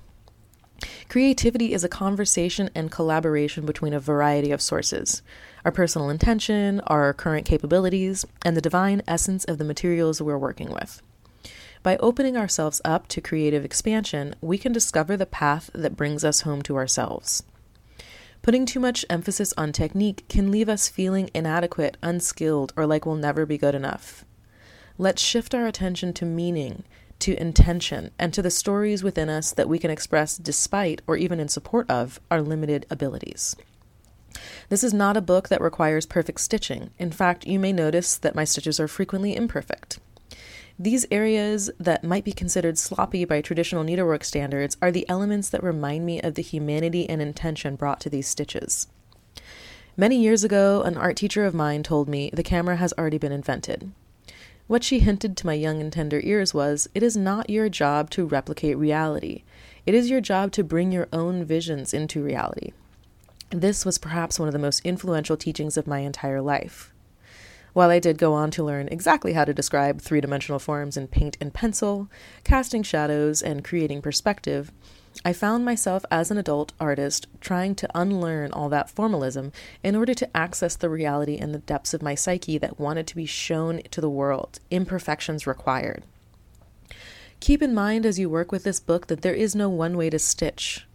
Creativity 1.10 1.74
is 1.74 1.84
a 1.84 1.90
conversation 1.90 2.70
and 2.76 2.92
collaboration 2.92 3.66
between 3.66 3.92
a 3.92 4.00
variety 4.00 4.52
of 4.52 4.62
sources 4.62 5.24
our 5.66 5.72
personal 5.72 6.12
intention, 6.12 6.80
our 6.82 7.12
current 7.12 7.48
capabilities, 7.48 8.24
and 8.46 8.56
the 8.56 8.62
divine 8.62 9.02
essence 9.08 9.46
of 9.46 9.58
the 9.58 9.64
materials 9.64 10.22
we're 10.22 10.38
working 10.38 10.70
with. 10.70 11.02
By 11.82 11.98
opening 11.98 12.38
ourselves 12.38 12.82
up 12.86 13.08
to 13.08 13.20
creative 13.20 13.66
expansion, 13.66 14.36
we 14.40 14.60
can 14.60 14.72
discover 14.72 15.18
the 15.18 15.26
path 15.26 15.72
that 15.74 15.98
brings 15.98 16.24
us 16.24 16.42
home 16.42 16.62
to 16.64 16.76
ourselves. 16.76 17.42
Putting 18.44 18.68
too 18.68 18.80
much 18.80 19.06
emphasis 19.10 19.56
on 19.58 19.72
technique 19.72 20.24
can 20.30 20.52
leave 20.52 20.70
us 20.70 20.88
feeling 20.88 21.32
inadequate, 21.34 21.98
unskilled, 22.04 22.74
or 22.78 22.86
like 22.86 23.08
we'll 23.08 23.16
never 23.16 23.48
be 23.48 23.58
good 23.58 23.74
enough. 23.74 24.24
Let's 24.98 25.22
shift 25.22 25.56
our 25.56 25.66
attention 25.66 26.14
to 26.14 26.26
meaning, 26.26 26.84
to 27.20 27.40
intention, 27.40 28.12
and 28.20 28.32
to 28.34 28.44
the 28.44 28.52
stories 28.52 29.04
within 29.04 29.28
us 29.28 29.52
that 29.52 29.68
we 29.68 29.80
can 29.80 29.90
express 29.90 30.38
despite 30.38 31.02
or 31.08 31.18
even 31.18 31.40
in 31.40 31.48
support 31.48 31.90
of 31.90 32.20
our 32.30 32.42
limited 32.42 32.86
abilities. 32.92 33.56
This 34.70 34.84
is 34.84 34.94
not 34.94 35.18
a 35.18 35.22
book 35.22 35.50
that 35.50 35.62
requires 35.62 36.06
perfect 36.06 36.42
stitching. 36.42 36.92
In 37.00 37.12
fact, 37.12 37.48
you 37.48 37.60
may 37.60 37.74
notice 37.74 38.18
that 38.18 38.36
my 38.36 38.44
stitches 38.44 38.80
are 38.80 38.88
frequently 38.88 39.36
imperfect. 39.36 40.00
These 40.78 41.06
areas 41.10 41.72
that 41.80 42.04
might 42.04 42.24
be 42.24 42.32
considered 42.32 42.78
sloppy 42.78 43.26
by 43.26 43.42
traditional 43.42 43.84
needlework 43.84 44.24
standards 44.24 44.78
are 44.82 44.92
the 44.92 45.08
elements 45.10 45.50
that 45.50 45.64
remind 45.64 46.06
me 46.06 46.22
of 46.22 46.36
the 46.36 46.42
humanity 46.42 47.10
and 47.10 47.22
intention 47.22 47.76
brought 47.76 48.00
to 48.02 48.10
these 48.10 48.28
stitches. 48.28 48.88
Many 49.96 50.20
years 50.20 50.44
ago, 50.44 50.82
an 50.82 50.98
art 50.98 51.18
teacher 51.18 51.46
of 51.46 51.54
mine 51.54 51.84
told 51.84 52.10
me 52.10 52.32
the 52.34 52.44
camera 52.44 52.78
has 52.78 52.94
already 52.94 53.20
been 53.20 53.32
invented. 53.32 53.92
What 54.68 54.84
she 54.84 55.00
hinted 55.00 55.36
to 55.38 55.46
my 55.46 55.54
young 55.54 55.82
and 55.82 55.92
tender 55.92 56.22
ears 56.24 56.54
was 56.54 56.88
it 56.96 57.04
is 57.04 57.18
not 57.18 57.50
your 57.50 57.68
job 57.68 58.10
to 58.12 58.26
replicate 58.26 58.78
reality, 58.78 59.44
it 59.86 59.94
is 59.94 60.10
your 60.10 60.22
job 60.22 60.52
to 60.54 60.64
bring 60.64 60.92
your 60.92 61.10
own 61.12 61.44
visions 61.44 61.94
into 61.94 62.24
reality. 62.24 62.72
This 63.50 63.86
was 63.86 63.98
perhaps 63.98 64.40
one 64.40 64.48
of 64.48 64.54
the 64.54 64.60
most 64.60 64.86
influential 64.86 65.36
teachings 65.36 65.76
of 65.76 65.86
my 65.86 66.00
entire 66.00 66.42
life. 66.42 66.94
While 67.74 67.90
I 67.90 68.00
did 68.00 68.18
go 68.18 68.34
on 68.34 68.52
to 68.52 68.64
learn 68.64 68.88
exactly 68.88 69.34
how 69.34 69.46
to 69.46 69.54
describe 69.54 70.00
three 70.00 70.22
dimensional 70.22 70.60
forms 70.60 70.96
in 70.96 71.08
paint 71.08 71.38
and 71.42 71.54
pencil, 71.54 72.08
casting 72.44 72.84
shadows, 72.84 73.42
and 73.42 73.64
creating 73.64 74.02
perspective, 74.02 74.72
I 75.26 75.32
found 75.32 75.64
myself 75.64 76.04
as 76.12 76.32
an 76.32 76.38
adult 76.38 76.74
artist 76.80 77.28
trying 77.40 77.76
to 77.76 77.90
unlearn 77.96 78.52
all 78.52 78.68
that 78.70 78.90
formalism 78.90 79.52
in 79.84 79.96
order 79.96 80.14
to 80.14 80.38
access 80.38 80.76
the 80.76 80.90
reality 80.90 81.36
in 81.36 81.52
the 81.52 81.60
depths 81.60 81.94
of 81.94 82.02
my 82.02 82.16
psyche 82.16 82.58
that 82.58 82.80
wanted 82.80 83.08
to 83.08 83.16
be 83.16 83.26
shown 83.26 83.82
to 83.92 84.02
the 84.02 84.10
world, 84.10 84.60
imperfections 84.72 85.48
required. 85.48 86.04
Keep 87.40 87.62
in 87.62 87.74
mind 87.74 88.06
as 88.06 88.18
you 88.18 88.30
work 88.30 88.52
with 88.52 88.64
this 88.64 88.80
book 88.80 89.08
that 89.08 89.22
there 89.22 89.34
is 89.34 89.56
no 89.56 89.70
one 89.70 89.98
way 89.98 90.10
to 90.10 90.20
stitch. 90.20 90.88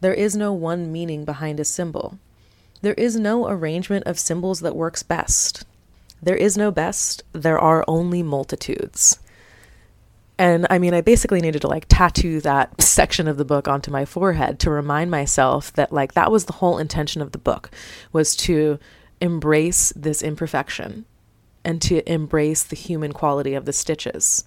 There 0.00 0.14
is 0.14 0.36
no 0.36 0.52
one 0.52 0.92
meaning 0.92 1.24
behind 1.24 1.60
a 1.60 1.64
symbol. 1.64 2.18
There 2.82 2.94
is 2.94 3.16
no 3.16 3.48
arrangement 3.48 4.06
of 4.06 4.18
symbols 4.18 4.60
that 4.60 4.74
works 4.74 5.02
best. 5.02 5.64
There 6.20 6.36
is 6.36 6.56
no 6.56 6.70
best, 6.70 7.22
there 7.32 7.58
are 7.58 7.84
only 7.88 8.22
multitudes. 8.22 9.18
And 10.38 10.66
I 10.70 10.78
mean, 10.78 10.94
I 10.94 11.00
basically 11.02 11.40
needed 11.40 11.62
to 11.62 11.68
like 11.68 11.86
tattoo 11.88 12.40
that 12.40 12.80
section 12.80 13.28
of 13.28 13.36
the 13.36 13.44
book 13.44 13.68
onto 13.68 13.90
my 13.90 14.04
forehead 14.04 14.58
to 14.60 14.70
remind 14.70 15.10
myself 15.10 15.72
that 15.74 15.92
like 15.92 16.14
that 16.14 16.30
was 16.30 16.46
the 16.46 16.54
whole 16.54 16.78
intention 16.78 17.22
of 17.22 17.32
the 17.32 17.38
book 17.38 17.70
was 18.12 18.34
to 18.36 18.78
embrace 19.20 19.92
this 19.94 20.22
imperfection 20.22 21.04
and 21.64 21.80
to 21.82 22.12
embrace 22.12 22.64
the 22.64 22.76
human 22.76 23.12
quality 23.12 23.54
of 23.54 23.66
the 23.66 23.72
stitches. 23.72 24.44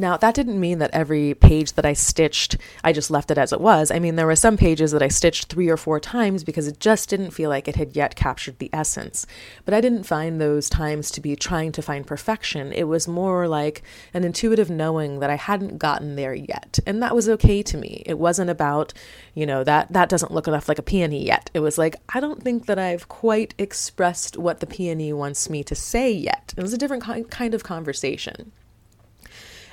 Now, 0.00 0.16
that 0.16 0.34
didn't 0.34 0.60
mean 0.60 0.78
that 0.78 0.92
every 0.92 1.34
page 1.34 1.72
that 1.72 1.84
I 1.84 1.92
stitched, 1.92 2.56
I 2.84 2.92
just 2.92 3.10
left 3.10 3.32
it 3.32 3.38
as 3.38 3.52
it 3.52 3.60
was. 3.60 3.90
I 3.90 3.98
mean, 3.98 4.14
there 4.14 4.26
were 4.26 4.36
some 4.36 4.56
pages 4.56 4.92
that 4.92 5.02
I 5.02 5.08
stitched 5.08 5.46
three 5.46 5.68
or 5.68 5.76
four 5.76 5.98
times 5.98 6.44
because 6.44 6.68
it 6.68 6.78
just 6.78 7.08
didn't 7.08 7.32
feel 7.32 7.50
like 7.50 7.66
it 7.66 7.74
had 7.74 7.96
yet 7.96 8.14
captured 8.14 8.60
the 8.60 8.70
essence. 8.72 9.26
But 9.64 9.74
I 9.74 9.80
didn't 9.80 10.04
find 10.04 10.40
those 10.40 10.70
times 10.70 11.10
to 11.10 11.20
be 11.20 11.34
trying 11.34 11.72
to 11.72 11.82
find 11.82 12.06
perfection. 12.06 12.72
It 12.72 12.84
was 12.84 13.08
more 13.08 13.48
like 13.48 13.82
an 14.14 14.22
intuitive 14.22 14.70
knowing 14.70 15.18
that 15.18 15.30
I 15.30 15.34
hadn't 15.36 15.78
gotten 15.78 16.14
there 16.14 16.34
yet. 16.34 16.78
And 16.86 17.02
that 17.02 17.16
was 17.16 17.28
okay 17.30 17.64
to 17.64 17.76
me. 17.76 18.04
It 18.06 18.20
wasn't 18.20 18.50
about, 18.50 18.94
you 19.34 19.46
know, 19.46 19.64
that 19.64 19.92
that 19.92 20.08
doesn't 20.08 20.32
look 20.32 20.46
enough 20.46 20.68
like 20.68 20.78
a 20.78 20.82
peony 20.82 21.26
yet. 21.26 21.50
It 21.54 21.60
was 21.60 21.76
like, 21.76 21.96
I 22.14 22.20
don't 22.20 22.40
think 22.40 22.66
that 22.66 22.78
I've 22.78 23.08
quite 23.08 23.52
expressed 23.58 24.36
what 24.36 24.60
the 24.60 24.66
peony 24.68 25.12
wants 25.12 25.50
me 25.50 25.64
to 25.64 25.74
say 25.74 26.12
yet. 26.12 26.54
It 26.56 26.62
was 26.62 26.72
a 26.72 26.78
different 26.78 27.30
kind 27.30 27.52
of 27.52 27.64
conversation. 27.64 28.52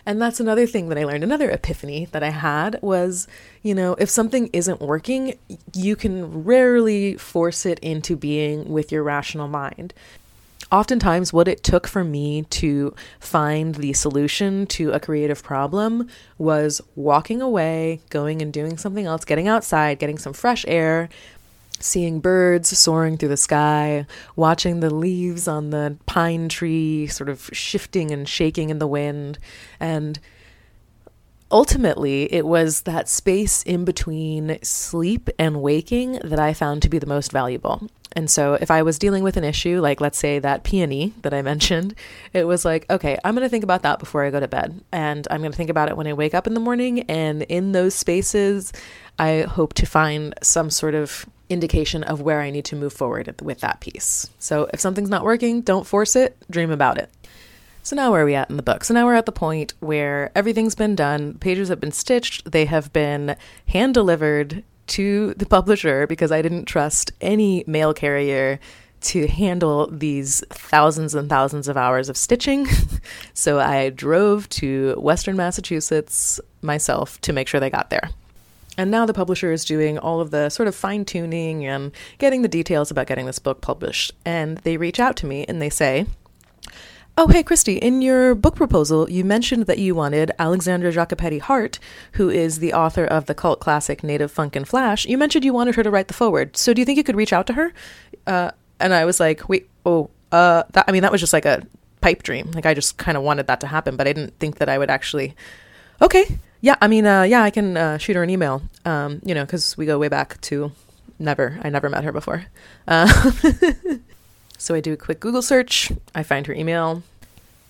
And 0.05 0.21
that's 0.21 0.39
another 0.39 0.67
thing 0.67 0.89
that 0.89 0.97
I 0.97 1.03
learned. 1.03 1.23
Another 1.23 1.49
epiphany 1.49 2.07
that 2.11 2.21
I 2.21 2.29
had 2.29 2.79
was, 2.81 3.27
you 3.63 3.73
know, 3.73 3.93
if 3.95 4.09
something 4.09 4.49
isn't 4.53 4.79
working, 4.79 5.37
you 5.73 5.95
can 5.95 6.43
rarely 6.43 7.15
force 7.17 7.65
it 7.65 7.79
into 7.79 8.15
being 8.15 8.71
with 8.71 8.91
your 8.91 9.01
rational 9.01 9.47
mind. 9.47 9.93
Oftentimes, 10.71 11.31
what 11.31 11.47
it 11.47 11.63
took 11.63 11.87
for 11.87 12.03
me 12.03 12.43
to 12.43 12.95
find 13.19 13.75
the 13.75 13.93
solution 13.93 14.65
to 14.67 14.91
a 14.91 14.99
creative 14.99 15.43
problem 15.43 16.07
was 16.37 16.81
walking 16.95 17.41
away, 17.41 18.01
going 18.09 18.41
and 18.41 18.51
doing 18.51 18.77
something 18.77 19.05
else, 19.05 19.25
getting 19.25 19.47
outside, 19.47 19.99
getting 19.99 20.17
some 20.17 20.33
fresh 20.33 20.65
air, 20.67 21.07
seeing 21.79 22.19
birds 22.19 22.77
soaring 22.77 23.17
through 23.17 23.29
the 23.29 23.37
sky, 23.37 24.05
watching 24.35 24.79
the 24.79 24.93
leaves 24.93 25.47
on 25.47 25.69
the 25.69 25.97
pine 26.05 26.49
tree 26.49 27.07
sort 27.07 27.29
of 27.29 27.49
shifting 27.53 28.11
and 28.11 28.27
shaking 28.27 28.69
in 28.69 28.79
the 28.79 28.87
wind. 28.87 29.37
And 29.79 30.19
ultimately, 31.51 32.31
it 32.33 32.45
was 32.45 32.81
that 32.81 33.07
space 33.09 33.63
in 33.63 33.85
between 33.85 34.57
sleep 34.61 35.29
and 35.37 35.61
waking 35.61 36.19
that 36.23 36.39
I 36.39 36.53
found 36.53 36.81
to 36.81 36.89
be 36.89 36.99
the 36.99 37.05
most 37.05 37.31
valuable. 37.31 37.87
And 38.13 38.29
so, 38.29 38.53
if 38.53 38.71
I 38.71 38.81
was 38.81 38.97
dealing 38.97 39.23
with 39.23 39.35
an 39.35 39.43
issue, 39.43 39.81
like 39.81 39.99
let's 39.99 40.17
say 40.17 40.39
that 40.39 40.63
peony 40.63 41.13
that 41.21 41.33
I 41.33 41.41
mentioned, 41.53 41.95
it 42.33 42.45
was 42.45 42.63
like, 42.63 42.89
okay, 42.89 43.17
I'm 43.23 43.35
going 43.35 43.45
to 43.45 43.49
think 43.49 43.63
about 43.63 43.83
that 43.83 43.99
before 43.99 44.23
I 44.23 44.31
go 44.31 44.39
to 44.39 44.47
bed. 44.47 44.81
And 44.91 45.27
I'm 45.29 45.41
going 45.41 45.51
to 45.51 45.57
think 45.57 45.69
about 45.69 45.89
it 45.89 45.97
when 45.97 46.07
I 46.07 46.13
wake 46.13 46.33
up 46.33 46.47
in 46.47 46.53
the 46.53 46.59
morning. 46.59 47.01
And 47.09 47.43
in 47.43 47.73
those 47.73 47.93
spaces, 47.93 48.71
I 49.19 49.41
hope 49.41 49.73
to 49.75 49.85
find 49.85 50.33
some 50.41 50.69
sort 50.69 50.95
of 50.95 51.25
indication 51.49 52.03
of 52.03 52.21
where 52.21 52.41
I 52.41 52.49
need 52.49 52.65
to 52.65 52.75
move 52.75 52.93
forward 52.93 53.39
with 53.41 53.59
that 53.61 53.79
piece. 53.79 54.29
So, 54.39 54.69
if 54.73 54.79
something's 54.79 55.09
not 55.09 55.23
working, 55.23 55.61
don't 55.61 55.85
force 55.85 56.15
it, 56.15 56.37
dream 56.49 56.71
about 56.71 56.97
it. 56.97 57.09
So 57.85 57.95
now 57.95 58.11
where 58.11 58.23
are 58.23 58.25
we 58.25 58.33
at 58.33 58.49
in 58.49 58.57
the 58.57 58.63
book? 58.63 58.83
So 58.83 58.95
now 58.95 59.05
we're 59.05 59.13
at 59.13 59.27
the 59.27 59.31
point 59.31 59.75
where 59.79 60.31
everything's 60.33 60.73
been 60.73 60.95
done, 60.95 61.35
pages 61.35 61.69
have 61.69 61.79
been 61.79 61.91
stitched, 61.91 62.51
they 62.51 62.65
have 62.65 62.91
been 62.93 63.35
hand 63.67 63.93
delivered 63.93 64.63
to 64.87 65.35
the 65.35 65.45
publisher 65.45 66.07
because 66.07 66.31
I 66.31 66.41
didn't 66.41 66.65
trust 66.65 67.11
any 67.21 67.63
mail 67.67 67.93
carrier 67.93 68.59
to 69.01 69.27
handle 69.27 69.87
these 69.91 70.43
thousands 70.49 71.13
and 71.13 71.29
thousands 71.29 71.67
of 71.67 71.77
hours 71.77 72.09
of 72.09 72.17
stitching. 72.17 72.65
so 73.35 73.59
I 73.59 73.91
drove 73.91 74.49
to 74.49 74.95
Western 74.97 75.37
Massachusetts 75.37 76.39
myself 76.63 77.21
to 77.21 77.33
make 77.33 77.47
sure 77.47 77.59
they 77.59 77.69
got 77.69 77.91
there. 77.91 78.09
And 78.77 78.91
now 78.91 79.05
the 79.05 79.13
publisher 79.13 79.51
is 79.51 79.65
doing 79.65 79.97
all 79.97 80.19
of 80.19 80.31
the 80.31 80.49
sort 80.49 80.67
of 80.67 80.75
fine 80.75 81.05
tuning 81.05 81.65
and 81.65 81.91
getting 82.17 82.41
the 82.41 82.47
details 82.47 82.91
about 82.91 83.07
getting 83.07 83.25
this 83.25 83.39
book 83.39 83.61
published. 83.61 84.13
And 84.25 84.57
they 84.59 84.77
reach 84.77 84.99
out 84.99 85.15
to 85.17 85.25
me 85.25 85.45
and 85.47 85.61
they 85.61 85.69
say, 85.69 86.05
Oh, 87.17 87.29
hey, 87.29 87.43
Christi, 87.43 87.77
in 87.77 88.01
your 88.01 88.35
book 88.35 88.57
proposal, 88.57 89.09
you 89.09 89.23
mentioned 89.23 89.67
that 89.67 89.77
you 89.77 89.95
wanted 89.95 90.33
Alexandra 90.37 90.91
Jacopetti 90.91 91.39
Hart, 91.39 91.79
who 92.13 92.29
is 92.29 92.59
the 92.59 92.73
author 92.73 93.05
of 93.05 93.25
the 93.25 93.33
cult 93.33 93.61
classic 93.61 94.03
Native 94.03 94.33
Funk 94.33 94.53
and 94.53 94.67
Flash. 94.67 95.05
You 95.05 95.17
mentioned 95.17 95.45
you 95.45 95.53
wanted 95.53 95.75
her 95.75 95.83
to 95.83 95.89
write 95.89 96.09
the 96.09 96.13
foreword. 96.13 96.57
So 96.57 96.73
do 96.73 96.81
you 96.81 96.85
think 96.85 96.97
you 96.97 97.05
could 97.05 97.15
reach 97.15 97.31
out 97.31 97.47
to 97.47 97.53
her? 97.53 97.71
Uh, 98.27 98.51
and 98.81 98.93
I 98.93 99.05
was 99.05 99.21
like, 99.21 99.47
wait, 99.47 99.69
oh, 99.85 100.09
uh, 100.33 100.63
that, 100.73 100.83
I 100.89 100.91
mean, 100.91 101.03
that 101.03 101.11
was 101.13 101.21
just 101.21 101.31
like 101.31 101.45
a 101.45 101.65
pipe 102.01 102.21
dream. 102.21 102.51
Like, 102.51 102.65
I 102.65 102.73
just 102.73 102.97
kind 102.97 103.15
of 103.15 103.23
wanted 103.23 103.47
that 103.47 103.61
to 103.61 103.67
happen, 103.67 103.95
but 103.95 104.09
I 104.09 104.11
didn't 104.11 104.37
think 104.39 104.57
that 104.57 104.67
I 104.67 104.77
would 104.77 104.89
actually. 104.89 105.37
Okay. 106.01 106.37
Yeah, 106.65 106.77
I 106.81 106.87
mean, 106.87 107.05
uh, 107.05 107.21
yeah, 107.21 107.43
I 107.43 107.51
can 107.51 107.77
uh, 107.77 107.97
shoot 107.99 108.15
her 108.15 108.23
an 108.23 108.29
email, 108.31 108.63
um, 108.85 109.21
you 109.23 109.35
know, 109.35 109.45
because 109.45 109.77
we 109.77 109.85
go 109.85 109.99
way 109.99 110.07
back 110.07 110.41
to 110.41 110.71
never. 111.19 111.59
I 111.61 111.69
never 111.69 111.89
met 111.89 112.03
her 112.03 112.11
before. 112.11 112.45
Uh, 112.87 113.31
So 114.57 114.73
I 114.73 114.79
do 114.79 114.93
a 114.93 114.97
quick 114.97 115.19
Google 115.19 115.43
search, 115.43 115.91
I 116.15 116.23
find 116.23 116.47
her 116.47 116.53
email, 116.53 117.03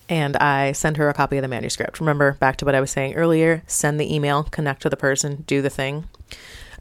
and 0.08 0.34
I 0.38 0.72
send 0.72 0.96
her 0.96 1.10
a 1.10 1.14
copy 1.14 1.36
of 1.36 1.42
the 1.42 1.48
manuscript. 1.48 2.00
Remember, 2.00 2.32
back 2.34 2.56
to 2.56 2.64
what 2.64 2.74
I 2.74 2.80
was 2.80 2.90
saying 2.90 3.16
earlier 3.16 3.62
send 3.66 4.00
the 4.00 4.14
email, 4.14 4.44
connect 4.44 4.82
with 4.82 4.92
the 4.92 4.96
person, 4.96 5.44
do 5.46 5.60
the 5.60 5.68
thing. 5.68 6.08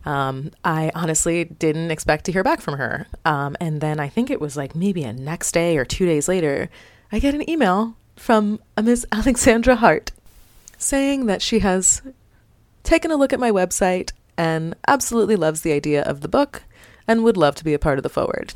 Um, 0.05 0.51
I 0.63 0.91
honestly 0.93 1.43
didn't 1.43 1.91
expect 1.91 2.23
to 2.25 2.31
hear 2.31 2.43
back 2.43 2.61
from 2.61 2.77
her. 2.77 3.07
Um, 3.25 3.57
and 3.59 3.81
then 3.81 3.99
I 3.99 4.07
think 4.07 4.29
it 4.29 4.39
was 4.39 4.55
like 4.55 4.73
maybe 4.73 5.03
a 5.03 5.11
next 5.11 5.51
day 5.51 5.75
or 5.77 5.83
two 5.83 6.05
days 6.05 6.27
later, 6.27 6.69
I 7.11 7.19
get 7.19 7.33
an 7.33 7.49
email 7.49 7.97
from 8.15 8.61
a 8.77 8.83
Miss 8.83 9.05
Alexandra 9.11 9.75
Hart 9.75 10.11
saying 10.77 11.25
that 11.27 11.41
she 11.41 11.59
has 11.59 12.01
taken 12.83 13.11
a 13.11 13.15
look 13.15 13.33
at 13.33 13.39
my 13.39 13.51
website 13.51 14.11
and 14.37 14.75
absolutely 14.87 15.35
loves 15.35 15.61
the 15.61 15.71
idea 15.71 16.03
of 16.03 16.21
the 16.21 16.27
book 16.27 16.63
and 17.07 17.23
would 17.23 17.37
love 17.37 17.55
to 17.55 17.63
be 17.63 17.73
a 17.73 17.79
part 17.79 17.97
of 17.97 18.03
the 18.03 18.09
foreword. 18.09 18.53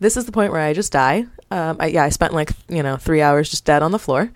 this 0.00 0.16
is 0.16 0.26
the 0.26 0.32
point 0.32 0.50
where 0.52 0.60
I 0.60 0.72
just 0.72 0.92
die. 0.92 1.26
Um, 1.50 1.76
I, 1.78 1.86
yeah, 1.86 2.02
I 2.02 2.08
spent 2.08 2.32
like, 2.34 2.50
you 2.68 2.82
know, 2.82 2.96
three 2.96 3.22
hours 3.22 3.48
just 3.48 3.64
dead 3.64 3.82
on 3.82 3.92
the 3.92 3.98
floor. 3.98 4.32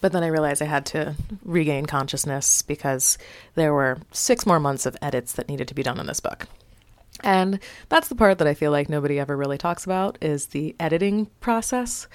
But 0.00 0.12
then 0.12 0.22
I 0.22 0.28
realized 0.28 0.62
I 0.62 0.66
had 0.66 0.86
to 0.86 1.14
regain 1.44 1.84
consciousness 1.86 2.62
because 2.62 3.18
there 3.54 3.74
were 3.74 3.98
six 4.12 4.46
more 4.46 4.60
months 4.60 4.86
of 4.86 4.96
edits 5.02 5.32
that 5.32 5.48
needed 5.48 5.68
to 5.68 5.74
be 5.74 5.82
done 5.82 5.98
on 5.98 6.06
this 6.06 6.20
book. 6.20 6.46
And 7.24 7.58
that's 7.88 8.08
the 8.08 8.14
part 8.14 8.38
that 8.38 8.46
I 8.46 8.54
feel 8.54 8.70
like 8.70 8.88
nobody 8.88 9.18
ever 9.18 9.36
really 9.36 9.58
talks 9.58 9.84
about 9.84 10.16
is 10.22 10.46
the 10.46 10.74
editing 10.78 11.26
process. 11.40 12.06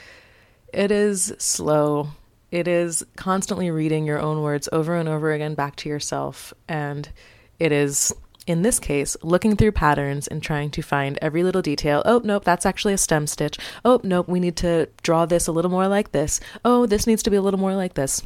It 0.73 0.91
is 0.91 1.33
slow. 1.37 2.09
It 2.53 2.67
is 2.67 3.03
constantly 3.15 3.71
reading 3.71 4.05
your 4.05 4.19
own 4.19 4.43
words 4.43 4.69
over 4.71 4.95
and 4.95 5.09
over 5.09 5.31
again 5.31 5.55
back 5.55 5.75
to 5.77 5.89
yourself 5.89 6.53
and 6.67 7.09
it 7.57 7.71
is 7.71 8.13
in 8.45 8.61
this 8.61 8.77
case, 8.77 9.17
looking 9.23 9.55
through 9.55 9.71
patterns 9.71 10.27
and 10.27 10.43
trying 10.43 10.69
to 10.69 10.83
find 10.83 11.17
every 11.19 11.41
little 11.41 11.63
detail. 11.63 12.03
Oh, 12.05 12.21
nope, 12.23 12.43
that's 12.43 12.67
actually 12.67 12.93
a 12.93 12.97
stem 12.99 13.25
stitch. 13.25 13.57
Oh, 13.83 14.01
nope, 14.03 14.27
we 14.27 14.39
need 14.39 14.55
to 14.57 14.87
draw 15.01 15.25
this 15.25 15.47
a 15.47 15.51
little 15.51 15.71
more 15.71 15.87
like 15.87 16.11
this. 16.11 16.39
Oh, 16.63 16.85
this 16.85 17.07
needs 17.07 17.23
to 17.23 17.31
be 17.31 17.37
a 17.37 17.41
little 17.41 17.59
more 17.59 17.73
like 17.73 17.95
this. 17.95 18.21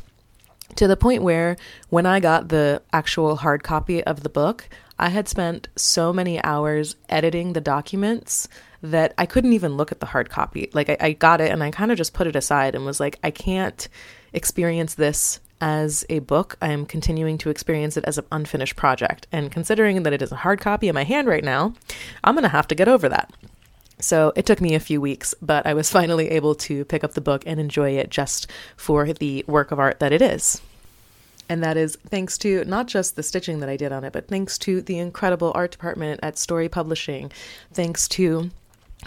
To 0.75 0.89
the 0.89 0.97
point 0.97 1.23
where 1.23 1.55
when 1.87 2.05
I 2.05 2.19
got 2.19 2.49
the 2.49 2.81
actual 2.91 3.37
hard 3.37 3.63
copy 3.63 4.03
of 4.03 4.23
the 4.23 4.29
book, 4.29 4.67
I 4.99 5.07
had 5.07 5.29
spent 5.29 5.69
so 5.77 6.11
many 6.11 6.43
hours 6.43 6.97
editing 7.07 7.53
the 7.53 7.61
documents 7.61 8.49
that 8.81 9.13
I 9.17 9.25
couldn't 9.25 9.53
even 9.53 9.77
look 9.77 9.93
at 9.93 10.01
the 10.01 10.07
hard 10.07 10.29
copy. 10.29 10.69
Like, 10.73 10.89
I, 10.89 10.97
I 10.99 11.11
got 11.13 11.39
it 11.39 11.51
and 11.51 11.63
I 11.63 11.71
kind 11.71 11.91
of 11.91 11.97
just 11.97 12.13
put 12.13 12.27
it 12.27 12.35
aside 12.35 12.75
and 12.75 12.85
was 12.85 12.99
like, 12.99 13.19
I 13.23 13.31
can't 13.31 13.87
experience 14.33 14.95
this 14.95 15.39
as 15.59 16.05
a 16.09 16.19
book. 16.19 16.55
I 16.61 16.71
am 16.71 16.85
continuing 16.85 17.37
to 17.39 17.49
experience 17.49 17.97
it 17.97 18.05
as 18.05 18.17
an 18.17 18.25
unfinished 18.31 18.75
project. 18.75 19.27
And 19.31 19.51
considering 19.51 20.03
that 20.03 20.13
it 20.13 20.21
is 20.21 20.31
a 20.31 20.37
hard 20.37 20.59
copy 20.59 20.87
in 20.87 20.95
my 20.95 21.03
hand 21.03 21.27
right 21.27 21.43
now, 21.43 21.73
I'm 22.23 22.35
going 22.35 22.43
to 22.43 22.49
have 22.49 22.67
to 22.67 22.75
get 22.75 22.87
over 22.87 23.09
that. 23.09 23.31
So 23.99 24.31
it 24.35 24.45
took 24.45 24.61
me 24.61 24.75
a 24.75 24.79
few 24.79 25.01
weeks, 25.01 25.33
but 25.41 25.65
I 25.65 25.73
was 25.73 25.89
finally 25.91 26.29
able 26.29 26.55
to 26.55 26.85
pick 26.85 27.03
up 27.03 27.13
the 27.13 27.21
book 27.21 27.43
and 27.45 27.59
enjoy 27.59 27.91
it 27.91 28.09
just 28.09 28.49
for 28.75 29.11
the 29.13 29.43
work 29.47 29.71
of 29.71 29.79
art 29.79 29.99
that 29.99 30.13
it 30.13 30.21
is. 30.21 30.61
And 31.49 31.63
that 31.63 31.77
is 31.77 31.95
thanks 32.07 32.37
to 32.39 32.65
not 32.65 32.87
just 32.87 33.15
the 33.15 33.23
stitching 33.23 33.61
that 33.61 33.69
I 33.69 33.77
did 33.77 33.91
on 33.93 34.03
it, 34.03 34.11
but 34.11 34.27
thanks 34.27 34.57
to 34.59 34.81
the 34.81 34.99
incredible 34.99 35.53
art 35.55 35.71
department 35.71 36.19
at 36.21 36.37
Storey 36.37 36.67
Publishing, 36.67 37.31
thanks 37.73 38.07
to 38.09 38.51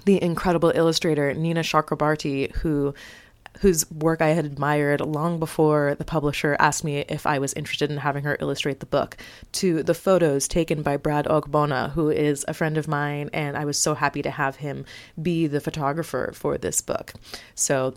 the 0.07 0.23
incredible 0.23 0.73
illustrator 0.75 1.35
Nina 1.35 1.61
Chakrabarti, 1.61 2.55
who 2.57 2.95
whose 3.59 3.91
work 3.91 4.23
I 4.23 4.29
had 4.29 4.45
admired 4.45 5.01
long 5.01 5.39
before 5.39 5.95
the 5.97 6.05
publisher 6.05 6.57
asked 6.59 6.85
me 6.85 7.05
if 7.09 7.27
I 7.27 7.39
was 7.39 7.53
interested 7.55 7.91
in 7.91 7.99
having 7.99 8.25
her 8.25 8.37
illustrate 8.41 8.81
the 8.81 8.87
book, 8.87 9.17
to 9.53 9.83
the 9.83 9.95
photos 9.95 10.49
taken 10.49 10.83
by 10.83 10.97
Brad 10.97 11.27
Ogbonna, 11.27 11.93
who 11.93 12.09
is 12.09 12.45
a 12.49 12.55
friend 12.55 12.79
of 12.79 12.89
mine, 12.89 13.29
and 13.33 13.57
I 13.57 13.65
was 13.65 13.79
so 13.79 13.95
happy 13.95 14.23
to 14.23 14.31
have 14.31 14.57
him 14.57 14.85
be 15.21 15.47
the 15.47 15.61
photographer 15.61 16.33
for 16.35 16.57
this 16.57 16.81
book. 16.81 17.13
So 17.55 17.95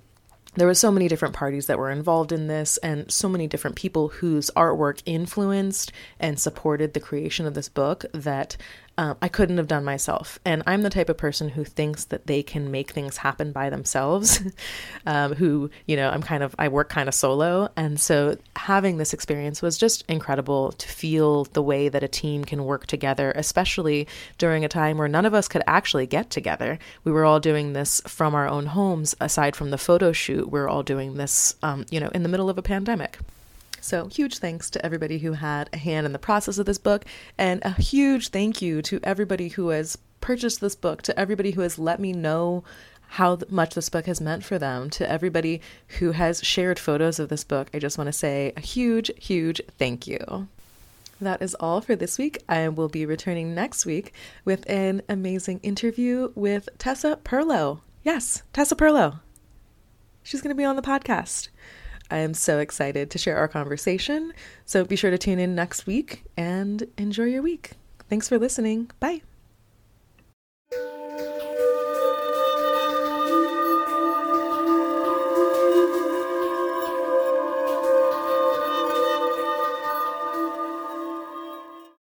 there 0.56 0.68
were 0.68 0.76
so 0.76 0.92
many 0.92 1.08
different 1.08 1.34
parties 1.34 1.66
that 1.66 1.80
were 1.80 1.90
involved 1.90 2.32
in 2.32 2.48
this 2.48 2.78
and 2.78 3.12
so 3.12 3.28
many 3.28 3.48
different 3.48 3.76
people 3.76 4.10
whose 4.10 4.52
artwork 4.56 5.02
influenced 5.06 5.92
and 6.20 6.40
supported 6.40 6.94
the 6.94 7.00
creation 7.00 7.48
of 7.48 7.56
this 7.56 7.70
book 7.70 8.06
that 8.14 8.56
um, 8.98 9.18
I 9.22 9.28
couldn't 9.28 9.58
have 9.58 9.68
done 9.68 9.84
myself. 9.84 10.40
And 10.46 10.62
I'm 10.68 10.84
the 10.84 10.90
type 10.90 11.10
of 11.10 11.18
person 11.18 11.50
who 11.50 11.64
thinks 11.64 12.06
that 12.06 12.28
they 12.28 12.44
can 12.44 12.70
make 12.70 12.92
things 12.92 13.18
happen 13.18 13.52
by 13.52 13.70
themselves, 13.70 14.42
um, 15.06 15.34
who, 15.34 15.72
you 15.88 15.96
know, 15.96 16.10
I'm 16.10 16.22
kind 16.22 16.44
of, 16.44 16.56
I 16.60 16.68
work 16.68 16.90
kind 16.90 17.10
of 17.10 17.16
solo. 17.16 17.70
And 17.76 18.00
so 18.00 18.38
having 18.56 18.98
this 18.98 19.14
experience 19.14 19.62
was 19.62 19.78
just 19.78 20.04
incredible 20.08 20.74
to 20.74 20.88
feel 20.88 21.46
the 21.46 21.64
way 21.64 21.90
that 21.90 22.04
a 22.04 22.08
team 22.08 22.46
can 22.46 22.66
work 22.66 22.86
together, 22.86 23.32
especially 23.36 24.08
during 24.38 24.64
a 24.64 24.70
time 24.70 24.98
where 24.98 25.08
none 25.08 25.26
of 25.26 25.34
us 25.34 25.48
could 25.48 25.64
actually 25.66 26.06
get 26.06 26.30
together. 26.30 26.78
We 27.04 27.12
were 27.12 27.26
all 27.26 27.40
doing 27.40 27.74
this 27.74 28.02
from 28.08 28.36
our 28.36 28.48
own 28.48 28.68
homes, 28.68 29.16
aside 29.20 29.56
from 29.56 29.72
the 29.72 29.78
photo 29.78 30.12
shoot, 30.12 30.46
we 30.46 30.60
we're 30.60 30.70
all 30.70 30.84
doing 30.84 31.16
this, 31.16 31.56
um, 31.64 31.86
you 31.90 32.00
know, 32.00 32.10
in 32.10 32.24
the 32.24 32.30
middle 32.30 32.50
of 32.50 32.58
a 32.58 32.62
pandemic. 32.62 33.18
So, 33.84 34.08
huge 34.08 34.38
thanks 34.38 34.70
to 34.70 34.86
everybody 34.86 35.18
who 35.18 35.34
had 35.34 35.70
a 35.74 35.78
hand 35.78 36.06
in 36.06 36.14
the 36.14 36.20
process 36.20 36.58
of 36.58 36.66
this 36.66 36.78
book, 36.78 37.04
and 37.38 37.62
a 37.66 37.72
huge 37.72 38.30
thank 38.30 38.62
you 38.62 38.82
to 38.84 39.02
everybody 39.04 39.50
who 39.50 39.70
has 39.70 39.98
purchased 40.22 40.62
this 40.62 40.74
book, 40.74 41.02
to 41.02 41.20
everybody 41.20 41.52
who 41.52 41.60
has 41.60 41.78
let 41.78 42.00
me 42.00 42.14
know 42.14 42.64
how 43.10 43.38
much 43.50 43.76
this 43.76 43.90
book 43.90 44.06
has 44.06 44.22
meant 44.22 44.46
for 44.46 44.58
them, 44.58 44.90
to 44.92 45.12
everybody 45.12 45.60
who 46.00 46.14
has 46.14 46.42
shared 46.42 46.80
photos 46.80 47.20
of 47.20 47.28
this 47.28 47.44
book. 47.44 47.68
I 47.74 47.80
just 47.80 47.98
want 47.98 48.08
to 48.08 48.14
say 48.14 48.54
a 48.56 48.62
huge, 48.62 49.12
huge 49.22 49.62
thank 49.78 50.08
you. 50.08 50.48
That 51.20 51.42
is 51.42 51.54
all 51.60 51.82
for 51.82 51.98
this 51.98 52.18
week. 52.18 52.42
I 52.48 52.70
will 52.70 52.88
be 52.88 53.06
returning 53.06 53.54
next 53.54 53.86
week 53.86 54.14
with 54.46 54.64
an 54.70 55.02
amazing 55.10 55.60
interview 55.62 56.32
with 56.36 56.70
Tessa 56.78 57.20
Perlow. 57.26 57.82
Yes, 58.02 58.44
Tessa 58.54 58.78
Perlow. 58.78 59.20
She's 60.24 60.42
going 60.42 60.56
to 60.56 60.58
be 60.58 60.64
on 60.64 60.78
the 60.78 60.82
podcast. 60.82 61.50
I 62.12 62.18
am 62.20 62.34
so 62.34 62.60
excited 62.60 63.10
to 63.12 63.18
share 63.18 63.38
our 63.38 63.48
conversation. 63.48 64.34
So 64.66 64.86
be 64.86 64.96
sure 64.96 65.12
to 65.12 65.18
tune 65.18 65.40
in 65.40 65.56
next 65.56 65.86
week 65.88 66.24
and 66.38 66.84
enjoy 66.98 67.26
your 67.26 67.42
week. 67.42 67.72
Thanks 68.10 68.30
for 68.30 68.38
listening. 68.38 68.92
Bye. 69.00 69.22